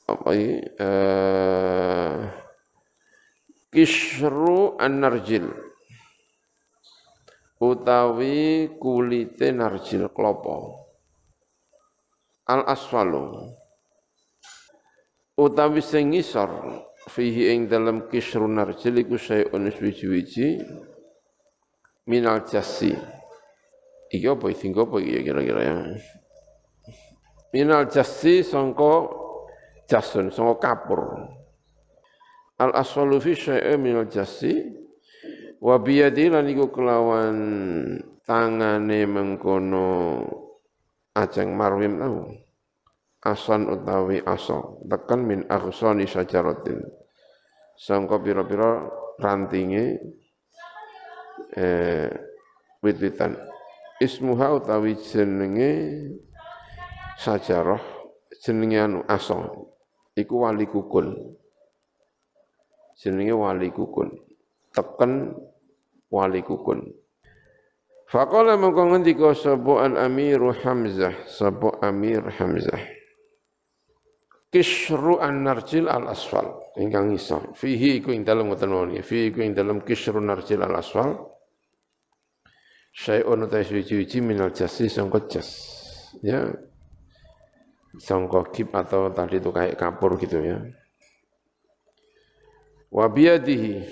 Apa 0.06 0.28
iki? 0.32 0.54
Eh 0.78 2.16
Kisru 3.68 4.80
an-narjil 4.80 5.44
utawi 7.60 8.72
kulite 8.80 9.52
narjil 9.52 10.08
klopo 10.08 10.87
al 12.48 12.64
asfalu 12.64 13.52
utawi 15.38 15.84
sing 15.84 16.10
ngisor 16.10 16.50
fihi 17.08 17.54
ing 17.54 17.70
dalam 17.70 18.10
kisrun 18.10 18.58
narjil 18.58 18.98
iku 18.98 19.14
syai'un 19.14 19.70
wiji-wiji 19.70 20.60
minal 22.08 22.42
jasi 22.48 22.96
iki 24.12 24.26
apa 24.28 24.48
iki? 24.52 24.72
Apa 24.72 24.96
iki 25.00 25.20
kira-kira 25.24 25.60
ya? 25.60 25.76
Minal 27.52 27.88
jasi 27.88 28.44
sangka 28.44 29.08
jasun 29.88 30.32
sangka 30.32 30.56
kapur. 30.60 31.28
Al 32.58 32.74
aswalu 32.74 33.22
fi 33.22 33.32
syai'in 33.36 33.78
minal 33.78 34.08
jasi 34.08 34.68
wa 35.62 35.78
biyadi 35.78 36.32
lan 36.32 36.48
iku 36.50 36.72
kelawan 36.72 37.36
tangane 38.26 39.06
mengkono 39.06 39.88
ajeng 41.18 41.50
marwim 41.58 41.98
tahu 41.98 42.30
asan 43.26 43.66
utawi 43.66 44.22
asa. 44.22 44.62
Tekan 44.86 45.26
min 45.26 45.40
aghsani 45.50 46.06
syajaratin. 46.06 46.86
Sangka 47.74 48.22
pira-pira 48.22 48.86
rantinge 49.18 49.98
eh 51.58 52.10
wit-witan. 52.78 53.34
Ismuha 53.98 54.62
utawi 54.62 54.94
jenenge 54.94 55.70
sajarah 57.18 57.82
jenenge 58.46 58.78
anu 58.78 59.00
asa. 59.10 59.34
Iku 60.14 60.46
wali 60.46 60.70
kukul. 60.70 61.34
Jenenge 62.98 63.34
wali 63.34 63.70
kukun 63.70 64.10
teken 64.74 65.34
wali 66.10 66.42
kukun 66.42 66.86
Faqala 68.08 68.56
mengko 68.56 68.88
ngendika 68.88 69.36
sapa 69.36 69.84
al-Amiru 69.84 70.56
Hamzah 70.64 71.28
sapa 71.28 71.76
Amir 71.84 72.24
Hamzah. 72.24 72.80
Kishru 74.48 75.20
an-narjil 75.20 75.92
al-asfal 75.92 76.56
ingkang 76.80 77.12
isa. 77.12 77.36
Fihi 77.52 78.00
iku 78.00 78.16
ing 78.16 78.24
dalem 78.24 78.48
ngoten 78.48 78.72
mawon 78.72 78.96
fihi 79.04 79.28
iku 79.28 79.44
ing 79.44 79.52
dalem 79.52 79.84
kishru 79.84 80.24
narjil 80.24 80.64
al-asfal. 80.64 81.20
Syai'un 82.96 83.44
ta 83.44 83.60
suci-suci 83.60 84.24
minal 84.24 84.56
jasi 84.56 84.88
sangka 84.88 85.28
jas 85.28 85.52
ya. 86.24 86.48
Sangka 88.00 88.48
kip 88.48 88.72
atau 88.72 89.12
tadi 89.12 89.36
itu 89.36 89.52
kayak 89.52 89.76
kapur 89.76 90.16
gitu 90.16 90.40
ya. 90.40 90.64
Wa 92.88 93.04
biyadihi 93.12 93.84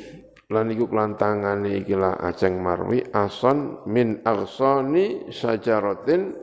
lan 0.47 0.71
iku 0.71 0.87
kelantangane 0.87 1.83
iki 1.83 1.99
la 1.99 2.15
aceng 2.23 2.63
marwi 2.63 3.03
ason 3.11 3.83
min 3.91 4.23
arsani 4.23 5.27
sajaratin 5.35 6.39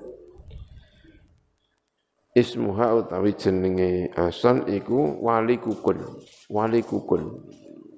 ismuha 2.35 2.99
utawi 2.99 3.31
jenenge 3.39 4.11
asan 4.19 4.67
iku 4.67 5.23
wali 5.23 5.55
kukun 5.55 6.03
wali 6.51 6.83
kukun. 6.83 7.47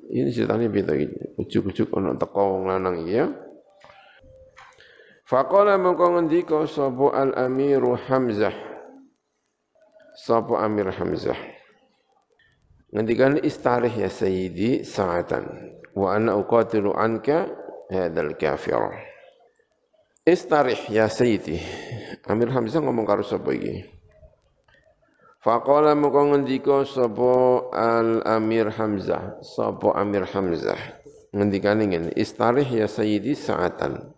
Ini 0.06 0.30
ceritanya 0.30 0.70
beda 0.70 0.94
ini 0.94 1.34
ujuk-ujuk 1.42 1.90
ana 1.98 2.14
teko 2.14 2.62
wong 2.62 2.70
lanang 2.70 3.10
ya. 3.10 3.26
Faqala 5.26 5.82
mengko 5.82 6.14
ngendika 6.14 6.70
sapa 6.70 7.10
al-Amiru 7.18 7.98
Hamzah? 7.98 8.54
Sapa 10.14 10.62
Amir 10.62 10.94
Hamzah 10.94 11.56
ngendikan 12.96 13.36
istarih 13.44 13.92
ya 13.92 14.08
sayyidi 14.08 14.88
sa'atan 14.88 15.76
wa 15.92 16.16
ana 16.16 16.40
uqatilu 16.40 16.96
anka 16.96 17.52
hadzal 17.92 18.40
kafir. 18.40 18.80
Istarih 20.24 20.80
ya 20.88 21.12
sayyidi. 21.12 21.60
Amir 22.26 22.50
Hamzah 22.50 22.80
ngomong 22.80 23.04
karo 23.06 23.22
sapa 23.22 23.52
iki? 23.54 23.84
Faqala 25.44 25.94
muka 25.94 26.24
ngendika 26.26 26.82
sapa 26.88 27.68
Al 27.70 28.26
Amir 28.26 28.72
Hamzah, 28.74 29.44
sapa 29.46 29.94
Amir 29.94 30.26
Hamzah. 30.26 30.80
Ngendikane 31.36 31.86
ngene, 31.86 32.10
istarih 32.18 32.66
ya 32.66 32.88
sayyidi 32.90 33.38
sa'atan. 33.38 34.16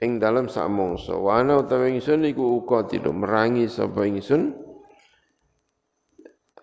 ing 0.00 0.16
dalam 0.16 0.48
sak 0.48 0.64
mangsa 0.72 1.12
wa 1.12 1.44
ana 1.44 1.60
utawa 1.60 1.84
ingsun 1.84 2.24
iku 2.24 2.64
uqatilu 2.64 3.12
merangi 3.12 3.68
sapa 3.68 4.08
ingsun 4.08 4.56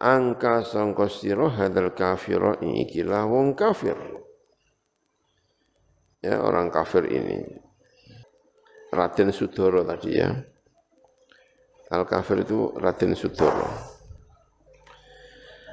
angka 0.02 0.66
sangka 0.66 1.10
sira 1.10 1.50
hadal 1.50 1.94
kafira 1.94 2.58
ikilah 2.62 3.26
wong 3.26 3.54
kafir. 3.54 3.98
Ya 6.22 6.42
orang 6.42 6.74
kafir 6.74 7.06
ini. 7.10 7.46
Raden 8.88 9.30
Sudoro 9.36 9.84
tadi 9.84 10.18
ya. 10.18 10.32
Al 11.92 12.04
kafir 12.08 12.42
itu 12.42 12.74
Raden 12.74 13.14
Sudoro 13.14 13.98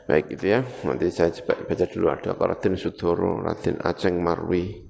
baik 0.04 0.36
itu 0.36 0.52
ya. 0.52 0.60
Nanti 0.84 1.08
saya 1.08 1.32
coba 1.32 1.64
baca 1.64 1.84
dulu 1.88 2.06
ada 2.12 2.30
Raden 2.36 2.74
Sudoro 2.76 3.40
Raden 3.40 3.80
Aceng 3.80 4.20
Marwi 4.20 4.83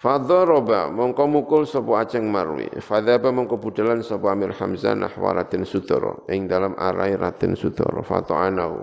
Fadharaba 0.00 0.88
mongko 0.88 1.28
mukul 1.28 1.68
sapa 1.68 2.00
Aceng 2.00 2.24
Marwi. 2.32 2.72
Fadhaba 2.80 3.28
mongko 3.36 3.60
budalan 3.60 4.00
sapa 4.00 4.32
Amir 4.32 4.56
Hamzah 4.56 4.96
nahwa 4.96 5.44
Sudara 5.68 6.24
ing 6.32 6.48
dalam 6.48 6.72
arai 6.80 7.20
Raden 7.20 7.52
Sudara. 7.52 8.00
Fata'anahu. 8.00 8.80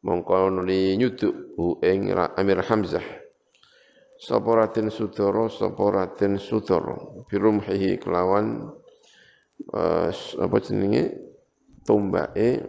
Mongko 0.00 0.48
nuli 0.48 0.96
nyuduk 0.96 1.60
hu 1.60 1.76
ing 1.84 2.08
Amir 2.40 2.64
Hamzah. 2.64 3.04
Sapa 4.16 4.48
Raden 4.64 4.88
Sudara 4.88 5.44
sapa 5.52 5.84
Raden 5.92 6.40
Sudara 6.40 6.96
birumhihi 7.28 8.00
kelawan 8.00 8.72
uh, 9.76 10.08
apa 10.40 10.56
jenenge 10.64 11.20
tombake 11.84 12.64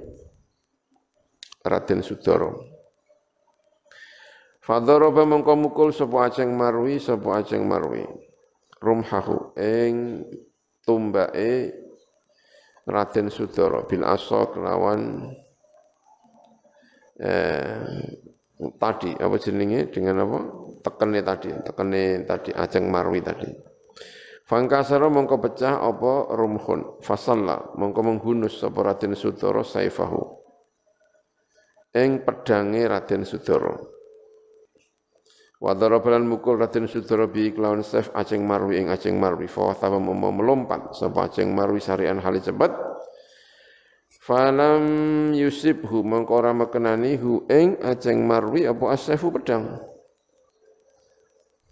Raden 1.63 2.03
Sudara. 2.03 2.51
Fadharaba 4.67 5.23
mongko 5.23 5.55
mukul 5.55 5.95
sapa 5.95 6.27
aceng 6.27 6.51
marwi 6.59 6.99
sapa 6.99 7.39
aceng 7.39 7.63
marwi. 7.71 8.03
Rumhahu 8.83 9.55
ing 9.55 10.27
tumbake 10.83 11.71
Raden 12.83 13.31
Sudara 13.31 13.87
bil 13.87 14.03
asa 14.03 14.43
kelawan 14.51 15.31
eh, 17.23 18.11
tadi 18.75 19.15
apa 19.15 19.35
jenenge? 19.39 19.87
Dengan 19.87 20.27
apa? 20.27 20.39
Tekene 20.83 21.23
tadi 21.23 21.49
tekene 21.63 22.27
tadi 22.27 22.51
aceng 22.51 22.91
marwi 22.91 23.23
tadi. 23.23 23.47
Fangkasara 24.51 25.07
mongko 25.07 25.47
pecah 25.47 25.79
apa 25.79 26.35
rumhun? 26.35 26.99
Fasalla 26.99 27.71
mongko 27.79 28.03
menghunus 28.03 28.59
sapa 28.59 28.83
Raden 28.83 29.15
Sudara 29.15 29.63
saifahu. 29.63 30.43
Ing 31.95 32.19
pedange 32.27 32.83
Raden 32.83 33.23
Sudara 33.23 33.95
Wa 35.57 35.73
darabalan 35.73 36.29
mukul 36.29 36.61
Raden 36.61 36.85
Sudara 36.85 37.25
bi 37.25 37.49
kelawan 37.49 37.81
sef 37.81 38.13
aceng 38.13 38.45
marwi 38.45 38.77
ing 38.77 38.93
aceng 38.93 39.17
marwi. 39.17 39.49
Fa 39.49 39.73
mau 39.89 40.29
melompat 40.29 40.93
sapa 40.93 41.25
aceng 41.25 41.49
marwi 41.57 41.81
sarian 41.81 42.21
hali 42.21 42.37
cepat. 42.37 42.69
Falam 44.21 44.83
yusibhu 45.33 46.03
mongko 46.05 46.33
ora 46.35 46.51
mekenani 46.53 47.17
hu 47.17 47.47
ing 47.49 47.81
aceng 47.81 48.21
marwi 48.27 48.69
apa 48.69 48.93
asefu 48.93 49.33
pedang. 49.33 49.81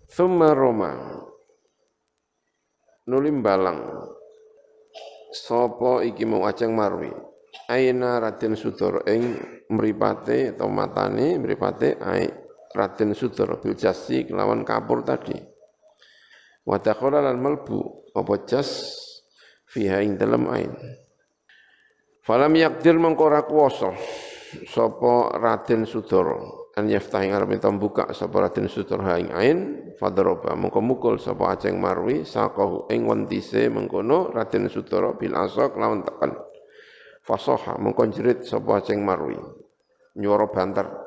Thumma 0.10 0.56
roma. 0.56 1.22
Nulim 3.06 3.46
balang 3.46 3.86
sapa 5.30 6.02
iki 6.02 6.26
mau 6.26 6.50
aceng 6.50 6.74
marwi? 6.74 7.14
Aina 7.70 8.18
Raden 8.18 8.58
Sudara 8.58 9.06
ing 9.06 9.38
mripate 9.70 10.58
atau 10.58 10.70
matane 10.74 11.38
mripate 11.38 12.02
ai 12.02 12.45
Raden 12.76 13.16
Sudra 13.16 13.56
bil 13.56 13.80
jasi 13.80 14.28
kelawan 14.28 14.68
kapur 14.68 15.08
tadi. 15.08 15.40
Wa 16.68 16.76
taqala 16.84 17.24
lan 17.24 17.40
malbu 17.40 18.12
apa 18.12 18.44
jas 18.44 18.92
fiha 19.72 20.04
ing 20.04 20.20
dalam 20.20 20.52
ain. 20.52 20.76
Falam 22.20 22.52
yakdir 22.60 23.00
mengkora 23.00 23.48
kuwasa 23.48 23.96
sapa 24.68 25.40
Raden 25.40 25.88
Sudra 25.88 26.66
an 26.76 26.92
yaftah 26.92 27.24
ing 27.24 27.32
arep 27.32 27.64
buka 27.80 28.12
sapa 28.12 28.50
Raden 28.50 28.68
Sudra 28.68 29.16
ing 29.16 29.32
ain 29.32 29.58
fadroba 29.96 30.52
mengko 30.60 30.84
mukul 30.84 31.16
sapa 31.16 31.56
Aceng 31.56 31.80
Marwi 31.80 32.28
saqahu 32.28 32.92
ing 32.92 33.08
wentise 33.08 33.72
mengkono 33.72 34.36
Raden 34.36 34.68
Sudra 34.68 35.16
bil 35.16 35.32
asa 35.32 35.72
kelawan 35.72 36.04
tekan. 36.04 36.36
Fasoha 37.24 37.80
mengko 37.80 38.04
jerit 38.12 38.44
sapa 38.44 38.84
Aceng 38.84 39.00
Marwi 39.06 39.40
nyuara 40.20 40.52
banter 40.52 41.05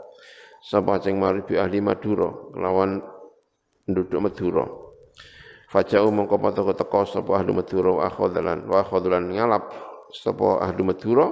sapa 0.63 0.99
ceng 0.99 1.19
maribi 1.23 1.55
ahli 1.59 1.79
Madura 1.79 2.29
lawan 2.59 3.03
penduduk 3.89 4.21
Madura. 4.21 4.67
Fajau 5.69 6.09
mongko 6.09 6.37
patoko 6.41 6.73
teko 6.73 7.05
sapa 7.05 7.41
ahli 7.41 7.53
Madura 7.53 7.91
wa 7.93 8.03
akhadlan 8.09 8.69
wa 8.69 8.81
akhadlan 8.85 9.33
ngalap 9.33 9.69
sapa 10.13 10.65
ahli 10.65 10.83
Madura. 10.85 11.29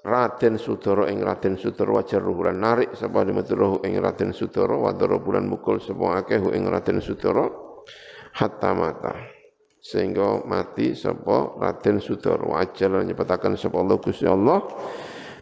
Raden 0.00 0.56
Sudara 0.56 1.12
ing 1.12 1.20
Raden 1.20 1.60
Sudara 1.60 2.00
wajar 2.00 2.24
ruhulan 2.24 2.56
narik 2.56 2.96
sapa 2.96 3.20
ahli 3.20 3.36
Madura 3.36 3.78
ing 3.84 4.00
Raden 4.00 4.32
Sudara 4.32 4.72
wa 4.72 4.90
bulan 4.96 5.44
mukul 5.44 5.76
sapa 5.76 6.24
akeh 6.24 6.40
ing 6.56 6.66
Raden 6.66 6.98
Sudara. 7.04 7.46
Hatta 8.30 8.70
mata 8.72 9.14
sehingga 9.82 10.46
mati 10.46 10.94
sapa 10.96 11.58
Raden 11.58 12.00
Sudara. 12.00 12.42
Wa 12.42 12.64
ajal 12.64 13.02
nyepetaken 13.06 13.54
sapa 13.60 13.76
Allah 13.76 13.96
Gusti 14.00 14.24
Allah 14.24 14.62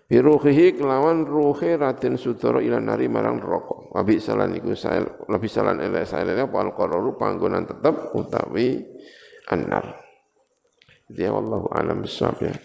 Biruhihi 0.09 0.81
kelawan 0.81 1.29
ruhe 1.29 1.77
Raden 1.77 2.17
Sudoro 2.17 2.65
ilan 2.65 2.89
nari 2.89 3.13
marang 3.13 3.45
rokok. 3.45 3.93
Wabi 3.93 4.17
salan 4.17 4.57
iku 4.57 4.73
sail, 4.73 5.05
lebih 5.29 5.53
salan 5.53 5.85
sail 6.09 6.25
elek 6.25 6.49
apa 6.49 6.57
al 6.65 6.73
panggonan 7.13 7.69
tetap 7.69 8.17
utawi 8.17 8.81
anar. 9.53 10.01
Dia 11.09 11.29
wallahu 11.29 11.69
alam 11.77 12.01
bisawab 12.05 12.41
ya. 12.41 12.57